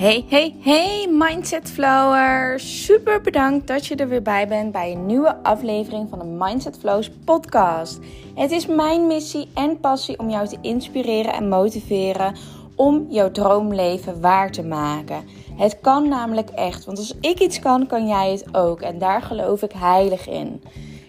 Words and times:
Hey, 0.00 0.24
hey, 0.28 0.54
hey, 0.60 1.08
Mindset 1.10 1.70
Flower. 1.70 2.60
Super 2.60 3.20
bedankt 3.20 3.66
dat 3.66 3.86
je 3.86 3.96
er 3.96 4.08
weer 4.08 4.22
bij 4.22 4.48
bent 4.48 4.72
bij 4.72 4.92
een 4.92 5.06
nieuwe 5.06 5.42
aflevering 5.42 6.08
van 6.08 6.18
de 6.18 6.24
Mindset 6.24 6.78
Flows 6.78 7.10
podcast. 7.24 7.98
Het 8.34 8.50
is 8.50 8.66
mijn 8.66 9.06
missie 9.06 9.48
en 9.54 9.80
passie 9.80 10.18
om 10.18 10.30
jou 10.30 10.48
te 10.48 10.58
inspireren 10.60 11.32
en 11.32 11.48
motiveren 11.48 12.36
om 12.76 13.06
jouw 13.08 13.30
droomleven 13.30 14.20
waar 14.20 14.50
te 14.50 14.62
maken. 14.62 15.24
Het 15.56 15.80
kan 15.80 16.08
namelijk 16.08 16.50
echt, 16.50 16.84
want 16.84 16.98
als 16.98 17.14
ik 17.20 17.40
iets 17.40 17.58
kan, 17.58 17.86
kan 17.86 18.06
jij 18.06 18.30
het 18.30 18.54
ook. 18.54 18.80
En 18.80 18.98
daar 18.98 19.22
geloof 19.22 19.62
ik 19.62 19.72
heilig 19.72 20.28
in. 20.28 20.62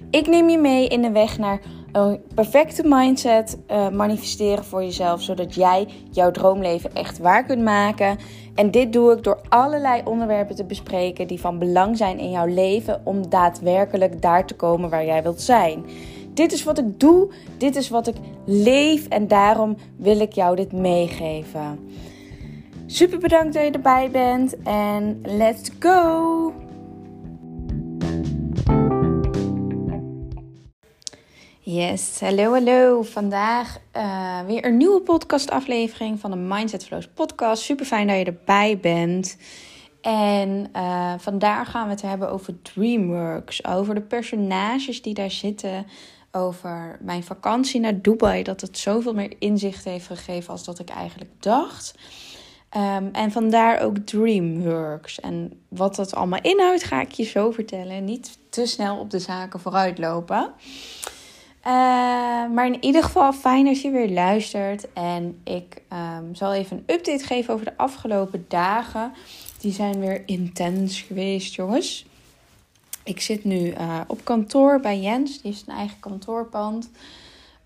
Ik 0.09 0.27
neem 0.27 0.49
je 0.49 0.57
mee 0.57 0.87
in 0.87 1.01
de 1.01 1.11
weg 1.11 1.37
naar 1.37 1.61
een 1.91 2.21
perfecte 2.35 2.81
mindset 2.85 3.57
uh, 3.71 3.89
manifesteren 3.89 4.63
voor 4.63 4.83
jezelf, 4.83 5.21
zodat 5.21 5.55
jij 5.55 5.87
jouw 6.11 6.31
droomleven 6.31 6.95
echt 6.95 7.19
waar 7.19 7.45
kunt 7.45 7.63
maken. 7.63 8.17
En 8.55 8.71
dit 8.71 8.93
doe 8.93 9.11
ik 9.11 9.23
door 9.23 9.39
allerlei 9.49 10.01
onderwerpen 10.05 10.55
te 10.55 10.63
bespreken 10.63 11.27
die 11.27 11.39
van 11.39 11.59
belang 11.59 11.97
zijn 11.97 12.19
in 12.19 12.31
jouw 12.31 12.45
leven 12.45 13.01
om 13.03 13.29
daadwerkelijk 13.29 14.21
daar 14.21 14.45
te 14.45 14.55
komen 14.55 14.89
waar 14.89 15.05
jij 15.05 15.23
wilt 15.23 15.41
zijn. 15.41 15.85
Dit 16.33 16.51
is 16.51 16.63
wat 16.63 16.77
ik 16.77 16.99
doe, 16.99 17.29
dit 17.57 17.75
is 17.75 17.89
wat 17.89 18.07
ik 18.07 18.15
leef 18.45 19.07
en 19.07 19.27
daarom 19.27 19.75
wil 19.95 20.19
ik 20.19 20.33
jou 20.33 20.55
dit 20.55 20.71
meegeven. 20.71 21.79
Super 22.85 23.19
bedankt 23.19 23.53
dat 23.53 23.63
je 23.63 23.71
erbij 23.71 24.09
bent 24.11 24.55
en 24.63 25.21
let's 25.25 25.69
go! 25.79 26.53
Yes, 31.63 32.19
hallo 32.19 32.53
hallo. 32.53 33.01
Vandaag 33.01 33.77
uh, 33.95 34.39
weer 34.45 34.65
een 34.65 34.77
nieuwe 34.77 35.01
podcastaflevering 35.01 36.19
van 36.19 36.31
de 36.31 36.37
Mindset 36.37 36.85
Flows 36.85 37.07
podcast. 37.07 37.63
Super 37.63 37.85
fijn 37.85 38.07
dat 38.07 38.17
je 38.17 38.23
erbij 38.25 38.79
bent. 38.79 39.37
En 40.01 40.69
uh, 40.75 41.13
vandaag 41.17 41.71
gaan 41.71 41.85
we 41.85 41.91
het 41.91 42.01
hebben 42.01 42.31
over 42.31 42.61
DreamWorks, 42.61 43.65
over 43.65 43.95
de 43.95 44.01
personages 44.01 45.01
die 45.01 45.13
daar 45.13 45.31
zitten, 45.31 45.85
over 46.31 46.97
mijn 47.01 47.23
vakantie 47.23 47.79
naar 47.79 48.01
Dubai, 48.01 48.43
dat 48.43 48.61
het 48.61 48.77
zoveel 48.77 49.13
meer 49.13 49.33
inzicht 49.39 49.83
heeft 49.83 50.07
gegeven 50.07 50.51
als 50.51 50.63
dat 50.63 50.79
ik 50.79 50.89
eigenlijk 50.89 51.31
dacht. 51.39 51.95
Um, 52.77 53.09
en 53.11 53.31
vandaar 53.31 53.81
ook 53.81 53.97
DreamWorks. 53.97 55.19
En 55.19 55.61
wat 55.67 55.95
dat 55.95 56.15
allemaal 56.15 56.41
inhoudt, 56.41 56.83
ga 56.83 57.01
ik 57.01 57.11
je 57.11 57.23
zo 57.23 57.51
vertellen. 57.51 58.03
Niet 58.03 58.37
te 58.49 58.65
snel 58.65 58.99
op 58.99 59.09
de 59.09 59.19
zaken 59.19 59.59
vooruitlopen. 59.59 60.53
Uh, 61.67 61.71
maar 62.53 62.65
in 62.65 62.83
ieder 62.83 63.03
geval 63.03 63.33
fijn 63.33 63.67
als 63.67 63.81
je 63.81 63.91
weer 63.91 64.09
luistert. 64.09 64.93
En 64.93 65.41
ik 65.43 65.81
um, 65.93 66.35
zal 66.35 66.53
even 66.53 66.77
een 66.77 66.95
update 66.95 67.25
geven 67.25 67.53
over 67.53 67.65
de 67.65 67.77
afgelopen 67.77 68.45
dagen. 68.47 69.11
Die 69.59 69.71
zijn 69.71 69.99
weer 69.99 70.23
intens 70.25 71.01
geweest, 71.01 71.55
jongens. 71.55 72.05
Ik 73.03 73.21
zit 73.21 73.43
nu 73.43 73.73
uh, 73.73 73.99
op 74.07 74.19
kantoor 74.23 74.79
bij 74.79 74.99
Jens. 74.99 75.41
Die 75.41 75.51
heeft 75.51 75.63
een 75.67 75.75
eigen 75.75 75.99
kantoorpand. 75.99 76.89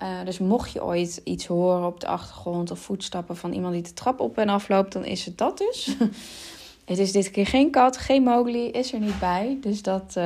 Uh, 0.01 0.07
dus 0.25 0.39
mocht 0.39 0.71
je 0.71 0.83
ooit 0.83 1.21
iets 1.23 1.45
horen 1.45 1.85
op 1.85 1.99
de 1.99 2.07
achtergrond 2.07 2.71
of 2.71 2.79
voetstappen 2.79 3.37
van 3.37 3.53
iemand 3.53 3.73
die 3.73 3.83
de 3.83 3.93
trap 3.93 4.19
op 4.19 4.37
en 4.37 4.49
afloopt, 4.49 4.93
dan 4.93 5.05
is 5.05 5.25
het 5.25 5.37
dat 5.37 5.57
dus. 5.57 5.95
het 6.85 6.97
is 6.97 7.11
dit 7.11 7.31
keer 7.31 7.47
geen 7.47 7.71
kat, 7.71 7.97
geen 7.97 8.23
Mowgli, 8.23 8.69
is 8.69 8.93
er 8.93 8.99
niet 8.99 9.19
bij. 9.19 9.57
Dus 9.61 9.81
dat, 9.81 10.17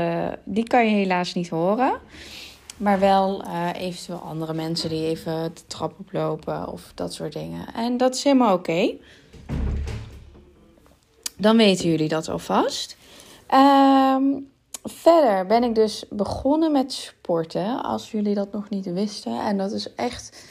die 0.44 0.68
kan 0.68 0.86
je 0.86 0.96
helaas 0.96 1.34
niet 1.34 1.50
horen. 1.50 2.00
Maar 2.80 3.00
wel 3.00 3.44
uh, 3.46 3.70
eventueel 3.76 4.20
andere 4.20 4.54
mensen 4.54 4.90
die 4.90 5.06
even 5.06 5.52
de 5.54 5.62
trap 5.68 5.94
oplopen 6.00 6.68
of 6.68 6.92
dat 6.96 7.14
soort 7.14 7.34
dingen. 7.34 7.74
En 7.74 7.98
dat 7.98 8.16
is 8.16 8.24
helemaal 8.24 8.54
oké. 8.54 8.94
Dan 11.38 11.58
weten 11.58 11.90
jullie 11.90 12.08
dat 12.08 12.30
alvast. 12.30 12.98
Um, 13.54 14.50
verder 14.84 15.46
ben 15.46 15.64
ik 15.64 15.76
dus 15.76 16.06
begonnen 16.10 16.72
met 16.72 16.92
sporten. 16.92 17.84
Als 17.84 18.12
jullie 18.12 18.36
dat 18.36 18.52
nog 18.52 18.70
niet 18.70 18.94
wisten. 18.94 19.40
En 19.40 19.58
dat 19.58 19.72
is 19.72 19.94
echt. 19.94 20.46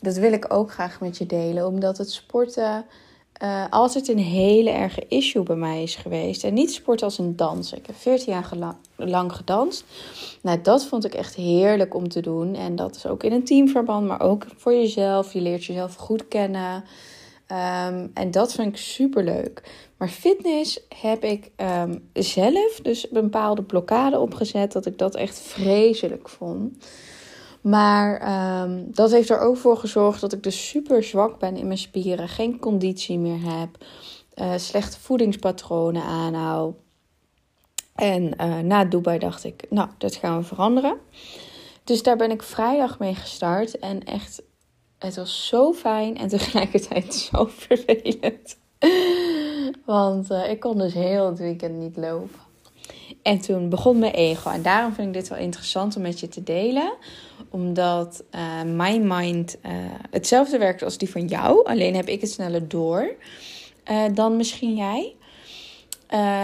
Dat 0.00 0.16
wil 0.16 0.32
ik 0.32 0.52
ook 0.52 0.72
graag 0.72 1.00
met 1.00 1.18
je 1.18 1.26
delen. 1.26 1.66
Omdat 1.66 1.98
het 1.98 2.10
sporten 2.10 2.84
uh, 3.42 3.64
altijd 3.70 4.08
een 4.08 4.18
hele 4.18 4.70
erge 4.70 5.04
issue 5.08 5.42
bij 5.42 5.56
mij 5.56 5.82
is 5.82 5.96
geweest. 5.96 6.44
En 6.44 6.54
niet 6.54 6.72
sport 6.72 7.02
als 7.02 7.18
een 7.18 7.36
dans. 7.36 7.72
Ik 7.72 7.86
heb 7.86 7.96
14 7.96 8.32
jaar 8.32 8.74
lang 8.96 9.32
gedanst. 9.32 9.84
Nou, 10.42 10.60
dat 10.60 10.84
vond 10.84 11.04
ik 11.04 11.14
echt 11.14 11.34
heerlijk 11.34 11.94
om 11.94 12.08
te 12.08 12.20
doen. 12.20 12.54
En 12.54 12.76
dat 12.76 12.96
is 12.96 13.06
ook 13.06 13.22
in 13.22 13.32
een 13.32 13.44
teamverband, 13.44 14.06
maar 14.06 14.20
ook 14.20 14.46
voor 14.56 14.72
jezelf. 14.72 15.32
Je 15.32 15.40
leert 15.40 15.64
jezelf 15.64 15.94
goed 15.94 16.28
kennen. 16.28 16.84
Um, 17.50 18.10
en 18.14 18.30
dat 18.30 18.52
vind 18.52 18.68
ik 18.68 18.76
super 18.76 19.24
leuk. 19.24 19.62
Maar 19.96 20.08
fitness 20.08 20.80
heb 20.88 21.24
ik 21.24 21.50
um, 21.56 22.08
zelf 22.12 22.80
dus 22.82 23.06
een 23.10 23.22
bepaalde 23.22 23.62
blokkade 23.62 24.18
opgezet. 24.18 24.72
Dat 24.72 24.86
ik 24.86 24.98
dat 24.98 25.14
echt 25.14 25.38
vreselijk 25.38 26.28
vond. 26.28 26.86
Maar 27.60 28.22
um, 28.62 28.86
dat 28.94 29.10
heeft 29.10 29.30
er 29.30 29.38
ook 29.40 29.56
voor 29.56 29.76
gezorgd 29.76 30.20
dat 30.20 30.32
ik 30.32 30.42
dus 30.42 30.68
super 30.68 31.02
zwak 31.02 31.38
ben 31.38 31.56
in 31.56 31.66
mijn 31.66 31.78
spieren. 31.78 32.28
Geen 32.28 32.58
conditie 32.58 33.18
meer 33.18 33.58
heb. 33.58 33.84
Uh, 34.34 34.52
slechte 34.56 35.00
voedingspatronen 35.00 36.02
aanhoud. 36.02 36.74
En 37.94 38.34
uh, 38.40 38.58
na 38.58 38.84
Dubai 38.84 39.18
dacht 39.18 39.44
ik, 39.44 39.66
nou, 39.70 39.88
dat 39.98 40.14
gaan 40.14 40.38
we 40.38 40.44
veranderen. 40.44 40.96
Dus 41.84 42.02
daar 42.02 42.16
ben 42.16 42.30
ik 42.30 42.42
vrijdag 42.42 42.98
mee 42.98 43.14
gestart. 43.14 43.78
En 43.78 44.04
echt, 44.04 44.42
het 44.98 45.16
was 45.16 45.46
zo 45.46 45.72
fijn 45.72 46.16
en 46.16 46.28
tegelijkertijd 46.38 47.14
zo 47.14 47.48
vervelend. 47.50 48.58
Want 49.84 50.30
uh, 50.30 50.50
ik 50.50 50.60
kon 50.60 50.78
dus 50.78 50.94
heel 50.94 51.26
het 51.26 51.38
weekend 51.38 51.78
niet 51.78 51.96
lopen. 51.96 52.49
En 53.22 53.40
toen 53.40 53.68
begon 53.68 53.98
mijn 53.98 54.12
ego. 54.12 54.50
En 54.50 54.62
daarom 54.62 54.92
vind 54.92 55.06
ik 55.06 55.12
dit 55.12 55.28
wel 55.28 55.38
interessant 55.38 55.96
om 55.96 56.02
met 56.02 56.20
je 56.20 56.28
te 56.28 56.42
delen 56.42 56.92
omdat 57.50 58.22
uh, 58.34 58.74
mijn 58.74 59.06
mind 59.06 59.56
uh, 59.66 59.72
hetzelfde 60.10 60.58
werkt 60.58 60.82
als 60.82 60.98
die 60.98 61.10
van 61.10 61.26
jou. 61.26 61.64
Alleen 61.64 61.94
heb 61.94 62.08
ik 62.08 62.20
het 62.20 62.30
sneller 62.30 62.68
door 62.68 63.14
uh, 63.90 64.04
dan 64.14 64.36
misschien 64.36 64.76
jij. 64.76 65.14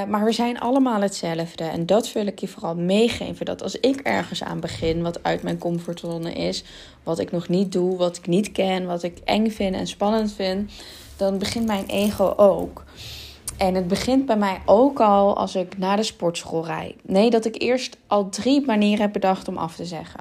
maar 0.09 0.25
we 0.25 0.33
zijn 0.33 0.61
allemaal 0.61 1.01
hetzelfde. 1.01 1.65
En 1.65 1.87
dat 1.87 2.13
wil 2.13 2.27
ik 2.27 2.39
je 2.39 2.49
vooral 2.49 2.75
meegeven. 2.75 3.47
Dat 3.47 3.63
als 3.63 3.81
ik 3.81 4.01
ergens 4.01 4.43
aan 4.43 4.61
begin, 4.61 5.03
wat 5.03 5.23
uit 5.23 5.43
mijn 5.43 5.59
comfortzone 5.59 6.33
is, 6.33 6.65
wat 7.03 7.19
ik 7.19 7.31
nog 7.31 7.49
niet 7.49 7.73
doe, 7.73 7.97
wat 7.97 8.17
ik 8.17 8.27
niet 8.27 8.53
ken, 8.53 8.87
wat 8.87 9.03
ik 9.03 9.19
eng 9.25 9.51
vind 9.51 9.75
en 9.75 9.87
spannend 9.87 10.33
vind, 10.33 10.73
dan 11.17 11.39
begint 11.39 11.67
mijn 11.67 11.87
ego 11.87 12.35
ook. 12.37 12.85
En 13.59 13.75
het 13.75 13.89
begint 13.89 14.27
bij 14.27 14.37
mij 14.37 14.61
ook 14.65 15.01
al 15.01 15.37
als 15.37 15.55
ik 15.55 15.79
naar 15.79 15.97
de 15.97 16.03
sportschool 16.03 16.67
rijd. 16.67 16.95
Nee, 17.03 17.31
dat 17.31 17.45
ik 17.45 17.63
eerst 17.63 17.97
al 18.07 18.29
drie 18.29 18.67
manieren 18.67 19.01
heb 19.01 19.13
bedacht 19.13 19.49
om 19.49 19.57
af 19.57 19.77
te 19.77 19.85
zeggen. 19.85 20.21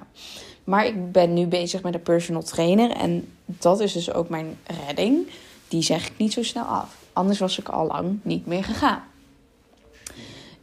Maar 0.64 0.86
ik 0.86 1.12
ben 1.12 1.34
nu 1.34 1.46
bezig 1.46 1.82
met 1.82 1.94
een 1.94 2.02
personal 2.02 2.44
trainer. 2.44 2.92
En 2.92 3.34
dat 3.46 3.80
is 3.80 3.94
dus 3.94 4.14
ook 4.14 4.30
mijn 4.30 4.58
redding. 4.88 5.28
Die 5.68 5.82
zeg 5.82 6.08
ik 6.08 6.14
niet 6.18 6.34
zo 6.34 6.44
snel 6.44 6.64
af. 6.64 6.96
Anders 7.14 7.40
was 7.40 7.60
ik 7.60 7.70
al 7.70 7.88
lang 7.88 8.20
niet 8.22 8.46
meer 8.46 8.64
gegaan. 8.64 9.04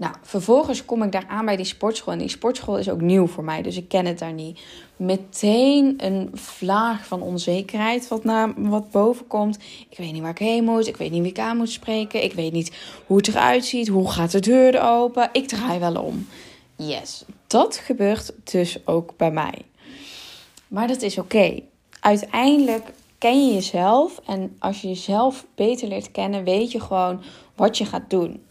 Nou, 0.02 0.14
vervolgens 0.22 0.84
kom 0.84 1.02
ik 1.02 1.12
daar 1.12 1.26
aan 1.28 1.44
bij 1.44 1.56
die 1.56 1.64
sportschool. 1.64 2.12
En 2.12 2.18
die 2.18 2.28
sportschool 2.28 2.78
is 2.78 2.90
ook 2.90 3.00
nieuw 3.00 3.26
voor 3.26 3.44
mij, 3.44 3.62
dus 3.62 3.76
ik 3.76 3.88
ken 3.88 4.06
het 4.06 4.18
daar 4.18 4.32
niet. 4.32 4.60
Meteen 4.96 5.94
een 5.96 6.30
vlaag 6.34 7.06
van 7.06 7.22
onzekerheid 7.22 8.08
wat, 8.08 8.24
naar, 8.24 8.52
wat 8.56 8.90
boven 8.90 9.26
komt. 9.26 9.58
Ik 9.88 9.98
weet 9.98 10.12
niet 10.12 10.22
waar 10.22 10.30
ik 10.30 10.38
heen 10.38 10.64
moet. 10.64 10.86
Ik 10.86 10.96
weet 10.96 11.10
niet 11.10 11.22
wie 11.22 11.30
ik 11.30 11.38
aan 11.38 11.56
moet 11.56 11.70
spreken. 11.70 12.22
Ik 12.22 12.32
weet 12.32 12.52
niet 12.52 12.72
hoe 13.06 13.16
het 13.16 13.28
eruit 13.28 13.64
ziet. 13.64 13.88
Hoe 13.88 14.10
gaat 14.10 14.30
de 14.30 14.40
deur 14.40 14.82
open? 14.82 15.28
Ik 15.32 15.48
draai 15.48 15.78
wel 15.78 15.94
om. 16.02 16.28
Yes, 16.76 17.24
dat 17.46 17.76
gebeurt 17.76 18.32
dus 18.44 18.86
ook 18.86 19.16
bij 19.16 19.30
mij. 19.30 19.58
Maar 20.68 20.88
dat 20.88 21.02
is 21.02 21.18
oké. 21.18 21.60
Uiteindelijk 22.00 22.92
ken 23.18 23.46
je 23.46 23.54
jezelf. 23.54 24.20
En 24.26 24.56
als 24.58 24.80
je 24.80 24.88
jezelf 24.88 25.46
beter 25.54 25.88
leert 25.88 26.10
kennen, 26.10 26.44
weet 26.44 26.72
je 26.72 26.80
gewoon 26.80 27.22
wat 27.54 27.78
je 27.78 27.84
gaat 27.84 28.10
doen. 28.10 28.42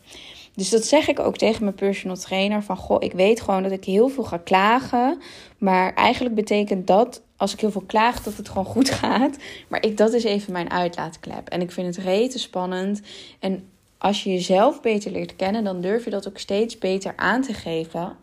Dus 0.62 0.70
dat 0.70 0.86
zeg 0.86 1.08
ik 1.08 1.20
ook 1.20 1.38
tegen 1.38 1.64
mijn 1.64 1.76
personal 1.76 2.18
trainer. 2.18 2.64
Van 2.64 2.78
goh, 2.78 3.04
ik 3.04 3.14
weet 3.14 3.42
gewoon 3.42 3.64
dat 3.64 3.72
ik 3.72 3.86
heel 3.86 4.08
veel 4.08 4.24
ga 4.24 4.38
klagen. 4.38 5.22
Maar 5.58 5.94
eigenlijk 5.94 6.36
betekent 6.36 6.88
dat, 6.88 7.22
als 7.38 7.54
ik 7.54 7.60
heel 7.60 7.72
veel 7.72 7.84
klaag, 7.88 8.24
dat 8.24 8.38
het 8.38 8.50
gewoon 8.50 8.66
goed 8.66 8.90
gaat. 9.02 9.38
Maar 9.68 9.86
ik, 9.86 9.98
dat 9.98 10.14
is 10.14 10.24
even 10.24 10.54
mijn 10.54 10.72
uitlaatklep. 10.72 11.50
En 11.50 11.62
ik 11.62 11.72
vind 11.72 11.96
het 11.96 12.06
rete 12.06 12.40
spannend. 12.40 13.02
En 13.40 13.70
als 13.98 14.24
je 14.24 14.30
jezelf 14.30 14.82
beter 14.82 15.12
leert 15.12 15.36
kennen, 15.36 15.64
dan 15.64 15.82
durf 15.82 16.04
je 16.04 16.10
dat 16.10 16.28
ook 16.28 16.38
steeds 16.38 16.78
beter 16.78 17.14
aan 17.16 17.42
te 17.42 17.54
geven 17.54 18.18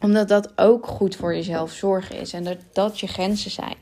omdat 0.00 0.28
dat 0.28 0.52
ook 0.56 0.86
goed 0.86 1.16
voor 1.16 1.34
jezelf 1.34 1.72
zorgen 1.72 2.16
is 2.20 2.32
en 2.32 2.44
dat 2.44 2.56
dat 2.72 3.00
je 3.00 3.06
grenzen 3.06 3.50
zijn. 3.50 3.76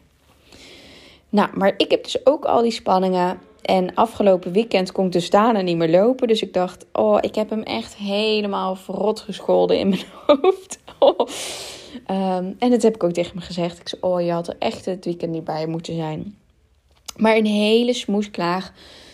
Nou, 1.29 1.49
maar 1.55 1.75
ik 1.77 1.91
heb 1.91 2.03
dus 2.03 2.27
ook 2.27 2.45
al 2.45 2.63
die 2.63 2.71
spanningen. 2.71 3.41
En 3.69 3.95
afgelopen 3.95 4.53
weekend 4.53 4.93
kon 4.93 5.07
ik 5.07 5.13
dus 5.13 5.31
daarna 5.31 5.61
niet 5.61 5.77
meer 5.77 5.91
lopen. 5.91 6.29
Dus 6.29 6.43
ik 6.43 6.53
dacht, 6.53 6.87
oh, 6.93 7.19
ik 7.21 7.35
heb 7.35 7.51
hem 7.51 7.63
echt 7.63 7.97
helemaal 7.97 8.77
verrot 8.77 9.21
gescholden 9.21 9.79
in 9.79 9.89
mijn 9.89 10.05
hoofd. 10.27 10.79
Oh. 10.99 11.19
Um, 12.11 12.57
en 12.59 12.71
dat 12.71 12.83
heb 12.83 12.95
ik 12.95 13.05
ook 13.05 13.13
tegen 13.13 13.37
me 13.37 13.41
gezegd. 13.41 13.79
Ik 13.79 13.89
zei, 13.89 14.03
oh, 14.03 14.21
je 14.21 14.33
had 14.33 14.49
er 14.49 14.57
echt 14.59 14.85
het 14.85 15.05
weekend 15.05 15.33
niet 15.33 15.45
bij 15.45 15.67
moeten 15.67 15.95
zijn. 15.95 16.37
Maar 17.17 17.37
een 17.37 17.47
hele 17.47 17.93
smoesklaag 17.93 18.73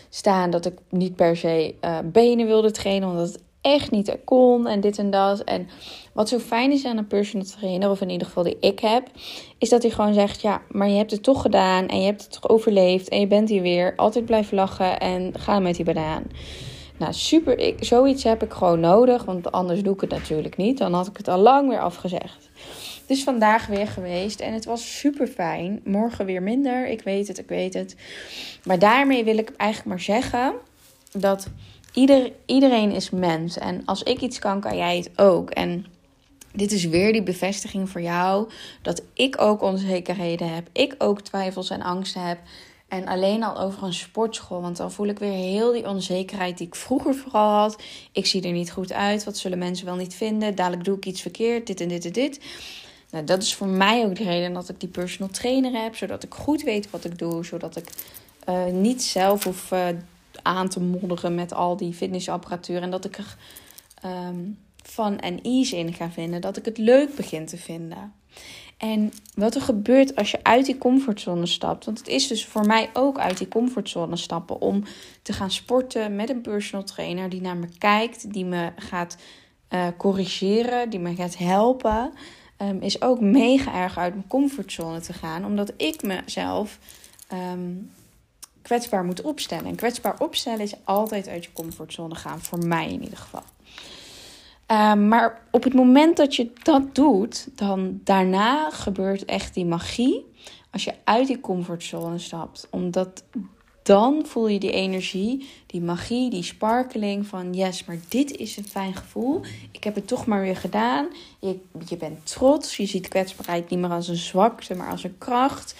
staan 0.09 0.51
dat 0.51 0.67
ik 0.67 0.79
niet 0.89 1.17
per 1.17 1.37
se 1.37 1.75
uh, 1.85 1.99
benen 2.05 2.47
wilde 2.47 2.71
trainen, 2.71 3.09
omdat 3.09 3.29
het 3.33 3.43
echt 3.64 3.90
niet 3.90 4.16
kon 4.25 4.66
en 4.66 4.81
dit 4.81 4.99
en 4.99 5.11
dat. 5.11 5.40
En 5.40 5.69
wat 6.12 6.28
zo 6.28 6.38
fijn 6.38 6.72
is 6.72 6.84
aan 6.84 6.96
een 6.96 7.06
personal 7.06 7.46
trainer, 7.46 7.90
of 7.90 8.00
in 8.00 8.11
ieder 8.11 8.26
geval 8.26 8.43
die 8.43 8.56
ik 8.61 8.78
heb, 8.78 9.11
is 9.58 9.69
dat 9.69 9.82
hij 9.82 9.90
gewoon 9.90 10.14
zegt: 10.14 10.40
Ja, 10.40 10.62
maar 10.69 10.88
je 10.88 10.96
hebt 10.96 11.11
het 11.11 11.22
toch 11.22 11.43
gedaan 11.43 11.88
en 11.88 11.99
je 11.99 12.06
hebt 12.06 12.22
het 12.22 12.32
toch 12.32 12.49
overleefd 12.49 13.08
en 13.08 13.20
je 13.20 13.26
bent 13.26 13.49
hier 13.49 13.62
weer. 13.62 13.93
Altijd 13.96 14.25
blijven 14.25 14.56
lachen 14.56 15.00
en 15.00 15.32
ga 15.38 15.58
met 15.58 15.76
die 15.76 15.84
banaan. 15.84 16.22
Nou, 16.99 17.12
super. 17.12 17.58
Ik, 17.58 17.84
zoiets 17.84 18.22
heb 18.22 18.43
ik 18.43 18.52
gewoon 18.52 18.81
nodig, 18.81 19.25
want 19.25 19.52
anders 19.52 19.82
doe 19.82 19.94
ik 19.94 20.00
het 20.00 20.11
natuurlijk 20.11 20.56
niet. 20.56 20.78
Dan 20.78 20.93
had 20.93 21.06
ik 21.06 21.16
het 21.16 21.28
al 21.28 21.38
lang 21.38 21.69
weer 21.69 21.81
afgezegd. 21.81 22.50
Dus 23.06 23.22
vandaag 23.22 23.66
weer 23.66 23.88
geweest 23.88 24.40
en 24.40 24.52
het 24.52 24.64
was 24.64 24.99
super 24.99 25.26
fijn. 25.26 25.81
Morgen 25.84 26.26
weer 26.26 26.43
minder. 26.43 26.87
Ik 26.88 27.02
weet 27.02 27.28
het, 27.28 27.38
ik 27.38 27.49
weet 27.49 27.75
het. 27.75 27.96
Maar 28.64 28.78
daarmee 28.78 29.25
wil 29.25 29.38
ik 29.38 29.52
eigenlijk 29.56 29.90
maar 29.90 30.00
zeggen 30.00 30.55
dat 31.12 31.49
ieder, 31.94 32.32
iedereen 32.46 32.93
is 32.93 33.11
mens. 33.11 33.58
En 33.58 33.82
als 33.85 34.02
ik 34.02 34.20
iets 34.20 34.38
kan, 34.38 34.61
kan 34.61 34.76
jij 34.76 34.96
het 34.96 35.11
ook. 35.17 35.50
En 35.50 35.87
dit 36.52 36.73
is 36.73 36.85
weer 36.85 37.12
die 37.12 37.23
bevestiging 37.23 37.91
voor 37.91 38.00
jou 38.00 38.50
dat 38.82 39.02
ik 39.12 39.41
ook 39.41 39.62
onzekerheden 39.62 40.55
heb. 40.55 40.69
Ik 40.73 40.94
ook 40.99 41.20
twijfels 41.20 41.70
en 41.70 41.82
angsten 41.82 42.23
heb. 42.23 42.38
En 42.88 43.06
alleen 43.06 43.43
al 43.43 43.61
over 43.61 43.82
een 43.82 43.93
sportschool. 43.93 44.61
Want 44.61 44.76
dan 44.76 44.93
voel 44.93 45.06
ik 45.06 45.19
weer 45.19 45.32
heel 45.32 45.73
die 45.73 45.88
onzekerheid 45.88 46.58
die 46.58 46.67
ik 46.67 46.75
vroeger 46.75 47.14
vooral 47.14 47.50
had. 47.50 47.82
Ik 48.12 48.26
zie 48.26 48.43
er 48.43 48.52
niet 48.52 48.73
goed 48.73 48.93
uit. 48.93 49.25
Wat 49.25 49.37
zullen 49.37 49.58
mensen 49.58 49.87
wel 49.87 49.97
niet 49.97 50.14
vinden? 50.14 50.55
Dadelijk 50.55 50.85
doe 50.85 50.97
ik 50.97 51.06
iets 51.06 51.20
verkeerd. 51.20 51.67
Dit 51.67 51.81
en 51.81 51.88
dit 51.88 52.05
en 52.05 52.12
dit. 52.12 52.40
Nou, 53.11 53.25
dat 53.25 53.43
is 53.43 53.55
voor 53.55 53.67
mij 53.67 54.05
ook 54.05 54.17
de 54.17 54.25
reden 54.25 54.52
dat 54.52 54.69
ik 54.69 54.81
die 54.81 54.88
personal 54.88 55.31
trainer 55.32 55.82
heb. 55.82 55.97
Zodat 55.97 56.23
ik 56.23 56.35
goed 56.35 56.62
weet 56.62 56.90
wat 56.90 57.05
ik 57.05 57.19
doe. 57.19 57.44
Zodat 57.44 57.76
ik 57.76 57.90
uh, 58.49 58.64
niet 58.67 59.02
zelf 59.02 59.44
hoef 59.44 59.70
uh, 59.73 59.87
aan 60.44 60.69
te 60.69 60.81
modderen 60.81 61.35
met 61.35 61.52
al 61.52 61.76
die 61.76 61.93
fitnessapparatuur. 61.93 62.82
En 62.82 62.91
dat 62.91 63.05
ik 63.05 63.19
er 63.19 63.37
um, 64.05 64.58
fun 64.82 65.20
en 65.20 65.43
ease 65.43 65.76
in 65.76 65.93
ga 65.93 66.11
vinden. 66.11 66.41
Dat 66.41 66.56
ik 66.56 66.64
het 66.64 66.79
leuk 66.79 67.14
begin 67.14 67.46
te 67.46 67.56
vinden. 67.56 68.12
En 68.76 69.12
wat 69.35 69.55
er 69.55 69.61
gebeurt 69.61 70.17
als 70.17 70.31
je 70.31 70.38
uit 70.43 70.67
die 70.67 70.79
comfortzone 70.79 71.46
stapt. 71.46 71.85
Want 71.85 71.99
het 71.99 72.08
is 72.08 72.26
dus 72.26 72.44
voor 72.44 72.67
mij 72.67 72.91
ook 72.93 73.19
uit 73.19 73.38
die 73.38 73.49
comfortzone 73.49 74.17
stappen. 74.17 74.61
Om 74.61 74.85
te 75.23 75.32
gaan 75.32 75.50
sporten 75.50 76.17
met 76.17 76.31
een 76.31 76.41
personal 76.41 76.85
trainer 76.85 77.29
die 77.29 77.40
naar 77.40 77.56
me 77.56 77.69
kijkt. 77.79 78.32
Die 78.32 78.44
me 78.44 78.73
gaat 78.76 79.17
uh, 79.70 79.87
corrigeren. 79.97 80.90
Die 80.90 81.00
me 81.00 81.14
gaat 81.14 81.38
helpen. 81.38 82.12
Um, 82.58 82.81
is 82.81 83.02
ook 83.02 83.20
mega 83.20 83.75
erg 83.75 83.99
uit 83.99 84.14
mijn 84.14 84.29
comfortzone 84.29 85.00
te 85.00 85.12
gaan. 85.12 85.44
Omdat 85.44 85.73
ik 85.76 86.02
mezelf 86.02 86.79
um, 87.52 87.90
kwetsbaar 88.64 89.05
moet 89.05 89.22
opstellen. 89.22 89.66
En 89.66 89.75
kwetsbaar 89.75 90.20
opstellen 90.20 90.61
is 90.61 90.75
altijd 90.84 91.28
uit 91.28 91.44
je 91.44 91.52
comfortzone 91.52 92.14
gaan. 92.14 92.40
Voor 92.40 92.66
mij 92.66 92.93
in 92.93 93.02
ieder 93.02 93.19
geval. 93.19 93.43
Um, 94.66 95.08
maar 95.08 95.43
op 95.50 95.64
het 95.64 95.75
moment 95.75 96.16
dat 96.16 96.37
je 96.37 96.52
dat 96.62 96.94
doet, 96.94 97.49
dan 97.55 98.00
daarna 98.05 98.70
gebeurt 98.70 99.25
echt 99.25 99.55
die 99.55 99.66
magie. 99.66 100.32
Als 100.70 100.84
je 100.84 100.94
uit 101.05 101.26
die 101.26 101.40
comfortzone 101.40 102.19
stapt. 102.19 102.66
Omdat 102.70 103.25
dan 103.85 104.27
voel 104.27 104.49
je 104.49 104.59
die 104.59 104.73
energie, 104.73 105.49
die 105.67 105.81
magie, 105.81 106.31
die 106.31 106.43
sparkeling 106.43 107.27
van 107.27 107.53
yes, 107.53 107.85
maar 107.85 107.99
dit 108.09 108.37
is 108.37 108.57
een 108.57 108.69
fijn 108.69 108.95
gevoel. 108.95 109.41
Ik 109.71 109.85
heb 109.85 109.95
het 109.95 110.07
toch 110.07 110.27
maar 110.27 110.41
weer 110.41 110.57
gedaan. 110.57 111.09
Je, 111.39 111.59
je 111.89 111.97
bent 111.97 112.27
trots. 112.27 112.77
Je 112.77 112.87
ziet 112.87 113.09
kwetsbaarheid 113.09 113.71
niet 113.71 113.79
meer 113.79 113.91
als 113.91 114.09
een 114.09 114.17
zwakte, 114.17 114.75
maar 114.75 114.91
als 114.91 115.05
een 115.05 115.19
kracht. 115.19 115.75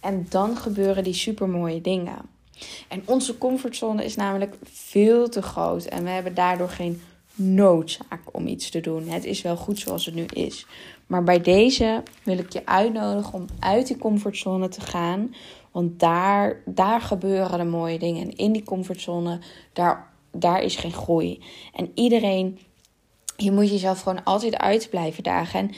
En 0.00 0.26
dan 0.28 0.56
gebeuren 0.56 1.04
die 1.04 1.14
supermooie 1.14 1.80
dingen. 1.80 2.18
En 2.88 3.02
onze 3.04 3.38
comfortzone 3.38 4.04
is 4.04 4.16
namelijk 4.16 4.56
veel 4.64 5.28
te 5.28 5.42
groot. 5.42 5.84
En 5.84 6.04
we 6.04 6.10
hebben 6.10 6.34
daardoor 6.34 6.68
geen 6.68 7.00
noodzaak 7.34 8.20
om 8.32 8.46
iets 8.46 8.70
te 8.70 8.80
doen. 8.80 9.08
Het 9.08 9.24
is 9.24 9.42
wel 9.42 9.56
goed 9.56 9.78
zoals 9.78 10.04
het 10.04 10.14
nu 10.14 10.24
is. 10.24 10.66
Maar 11.06 11.22
bij 11.22 11.40
deze 11.40 12.02
wil 12.22 12.38
ik 12.38 12.52
je 12.52 12.66
uitnodigen 12.66 13.32
om 13.32 13.46
uit 13.58 13.86
die 13.86 13.98
comfortzone 13.98 14.68
te 14.68 14.80
gaan. 14.80 15.34
Want 15.76 16.00
daar, 16.00 16.62
daar 16.64 17.00
gebeuren 17.00 17.58
de 17.58 17.64
mooie 17.64 17.98
dingen. 17.98 18.22
En 18.22 18.36
in 18.36 18.52
die 18.52 18.62
comfortzone, 18.62 19.38
daar, 19.72 20.12
daar 20.32 20.62
is 20.62 20.76
geen 20.76 20.92
groei. 20.92 21.42
En 21.74 21.90
iedereen, 21.94 22.58
je 23.36 23.52
moet 23.52 23.70
jezelf 23.70 24.00
gewoon 24.00 24.24
altijd 24.24 24.56
uit 24.56 24.90
blijven 24.90 25.22
dagen. 25.22 25.60
En 25.60 25.70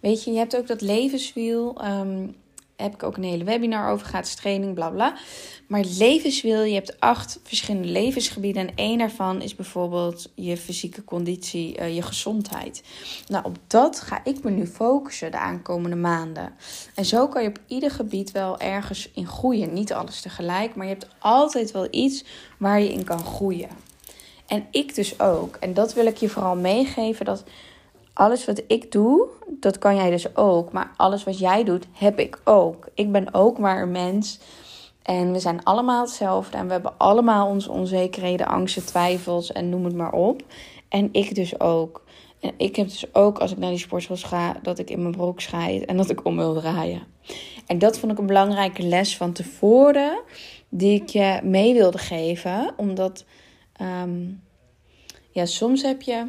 weet 0.00 0.24
je, 0.24 0.30
je 0.30 0.38
hebt 0.38 0.56
ook 0.56 0.66
dat 0.66 0.80
levenswiel. 0.80 1.84
Um, 1.84 2.34
heb 2.82 2.94
ik 2.94 3.02
ook 3.02 3.16
een 3.16 3.22
hele 3.22 3.44
webinar 3.44 3.90
over, 3.90 4.06
gratis 4.06 4.34
training, 4.34 4.74
bla 4.74 4.90
bla. 4.90 5.16
Maar 5.66 5.84
levenswiel, 5.98 6.62
je 6.62 6.74
hebt 6.74 7.00
acht 7.00 7.40
verschillende 7.42 7.88
levensgebieden. 7.88 8.68
En 8.68 8.74
één 8.74 8.98
daarvan 8.98 9.42
is 9.42 9.54
bijvoorbeeld 9.54 10.30
je 10.34 10.56
fysieke 10.56 11.04
conditie, 11.04 11.78
uh, 11.78 11.94
je 11.94 12.02
gezondheid. 12.02 12.82
Nou, 13.28 13.44
op 13.44 13.56
dat 13.66 14.00
ga 14.00 14.20
ik 14.24 14.42
me 14.42 14.50
nu 14.50 14.66
focussen 14.66 15.30
de 15.30 15.38
aankomende 15.38 15.96
maanden. 15.96 16.52
En 16.94 17.04
zo 17.04 17.28
kan 17.28 17.42
je 17.42 17.48
op 17.48 17.58
ieder 17.66 17.90
gebied 17.90 18.30
wel 18.30 18.60
ergens 18.60 19.10
in 19.14 19.26
groeien. 19.26 19.72
Niet 19.72 19.92
alles 19.92 20.20
tegelijk, 20.20 20.74
maar 20.74 20.86
je 20.86 20.92
hebt 20.92 21.08
altijd 21.18 21.70
wel 21.70 21.88
iets 21.90 22.24
waar 22.58 22.80
je 22.80 22.92
in 22.92 23.04
kan 23.04 23.24
groeien. 23.24 23.70
En 24.46 24.66
ik 24.70 24.94
dus 24.94 25.20
ook. 25.20 25.56
En 25.56 25.74
dat 25.74 25.94
wil 25.94 26.06
ik 26.06 26.16
je 26.16 26.28
vooral 26.28 26.56
meegeven. 26.56 27.24
Dat 27.24 27.44
alles 28.12 28.44
wat 28.44 28.62
ik 28.66 28.92
doe, 28.92 29.28
dat 29.46 29.78
kan 29.78 29.96
jij 29.96 30.10
dus 30.10 30.36
ook. 30.36 30.72
Maar 30.72 30.92
alles 30.96 31.24
wat 31.24 31.38
jij 31.38 31.64
doet, 31.64 31.86
heb 31.92 32.18
ik 32.18 32.40
ook. 32.44 32.88
Ik 32.94 33.12
ben 33.12 33.34
ook 33.34 33.58
maar 33.58 33.82
een 33.82 33.90
mens. 33.90 34.38
En 35.02 35.32
we 35.32 35.38
zijn 35.38 35.64
allemaal 35.64 36.00
hetzelfde. 36.00 36.56
En 36.56 36.66
we 36.66 36.72
hebben 36.72 36.98
allemaal 36.98 37.48
onze 37.48 37.70
onzekerheden, 37.70 38.46
angsten, 38.46 38.86
twijfels 38.86 39.52
en 39.52 39.68
noem 39.68 39.84
het 39.84 39.94
maar 39.94 40.12
op. 40.12 40.42
En 40.88 41.08
ik 41.12 41.34
dus 41.34 41.60
ook. 41.60 42.04
En 42.40 42.52
ik 42.56 42.76
heb 42.76 42.88
dus 42.88 43.14
ook, 43.14 43.38
als 43.38 43.52
ik 43.52 43.58
naar 43.58 43.70
die 43.70 43.78
sportschool 43.78 44.16
ga, 44.16 44.56
dat 44.62 44.78
ik 44.78 44.90
in 44.90 45.02
mijn 45.02 45.16
broek 45.16 45.40
schijt 45.40 45.84
en 45.84 45.96
dat 45.96 46.10
ik 46.10 46.24
om 46.24 46.36
wil 46.36 46.54
draaien. 46.54 47.02
En 47.66 47.78
dat 47.78 47.98
vond 47.98 48.12
ik 48.12 48.18
een 48.18 48.26
belangrijke 48.26 48.82
les 48.82 49.16
van 49.16 49.32
tevoren, 49.32 50.20
die 50.68 51.00
ik 51.00 51.08
je 51.08 51.40
mee 51.42 51.74
wilde 51.74 51.98
geven. 51.98 52.72
Omdat, 52.76 53.24
um, 53.80 54.42
ja, 55.30 55.46
soms 55.46 55.82
heb 55.82 56.02
je 56.02 56.26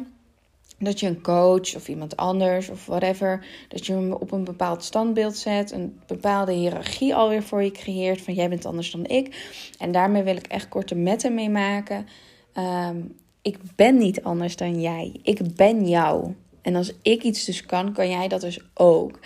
dat 0.78 1.00
je 1.00 1.06
een 1.06 1.22
coach 1.22 1.74
of 1.76 1.88
iemand 1.88 2.16
anders 2.16 2.68
of 2.68 2.86
whatever, 2.86 3.46
dat 3.68 3.86
je 3.86 3.92
hem 3.92 4.12
op 4.12 4.32
een 4.32 4.44
bepaald 4.44 4.84
standbeeld 4.84 5.36
zet, 5.36 5.72
een 5.72 6.00
bepaalde 6.06 6.52
hiërarchie 6.52 7.14
alweer 7.14 7.42
voor 7.42 7.62
je 7.62 7.70
creëert 7.70 8.20
van 8.20 8.34
jij 8.34 8.48
bent 8.48 8.66
anders 8.66 8.90
dan 8.90 9.06
ik. 9.06 9.50
En 9.78 9.92
daarmee 9.92 10.22
wil 10.22 10.36
ik 10.36 10.46
echt 10.46 10.68
korte 10.68 10.94
metten 10.94 11.34
mee 11.34 11.50
maken. 11.50 12.06
Ehm, 12.52 12.96
ik 13.42 13.58
ben 13.76 13.98
niet 13.98 14.22
anders 14.22 14.56
dan 14.56 14.80
jij. 14.80 15.20
Ik 15.22 15.54
ben 15.56 15.88
jou. 15.88 16.34
En 16.62 16.74
als 16.74 16.92
ik 17.02 17.22
iets 17.22 17.44
dus 17.44 17.66
kan, 17.66 17.92
kan 17.92 18.08
jij 18.08 18.28
dat 18.28 18.40
dus 18.40 18.60
ook. 18.74 19.18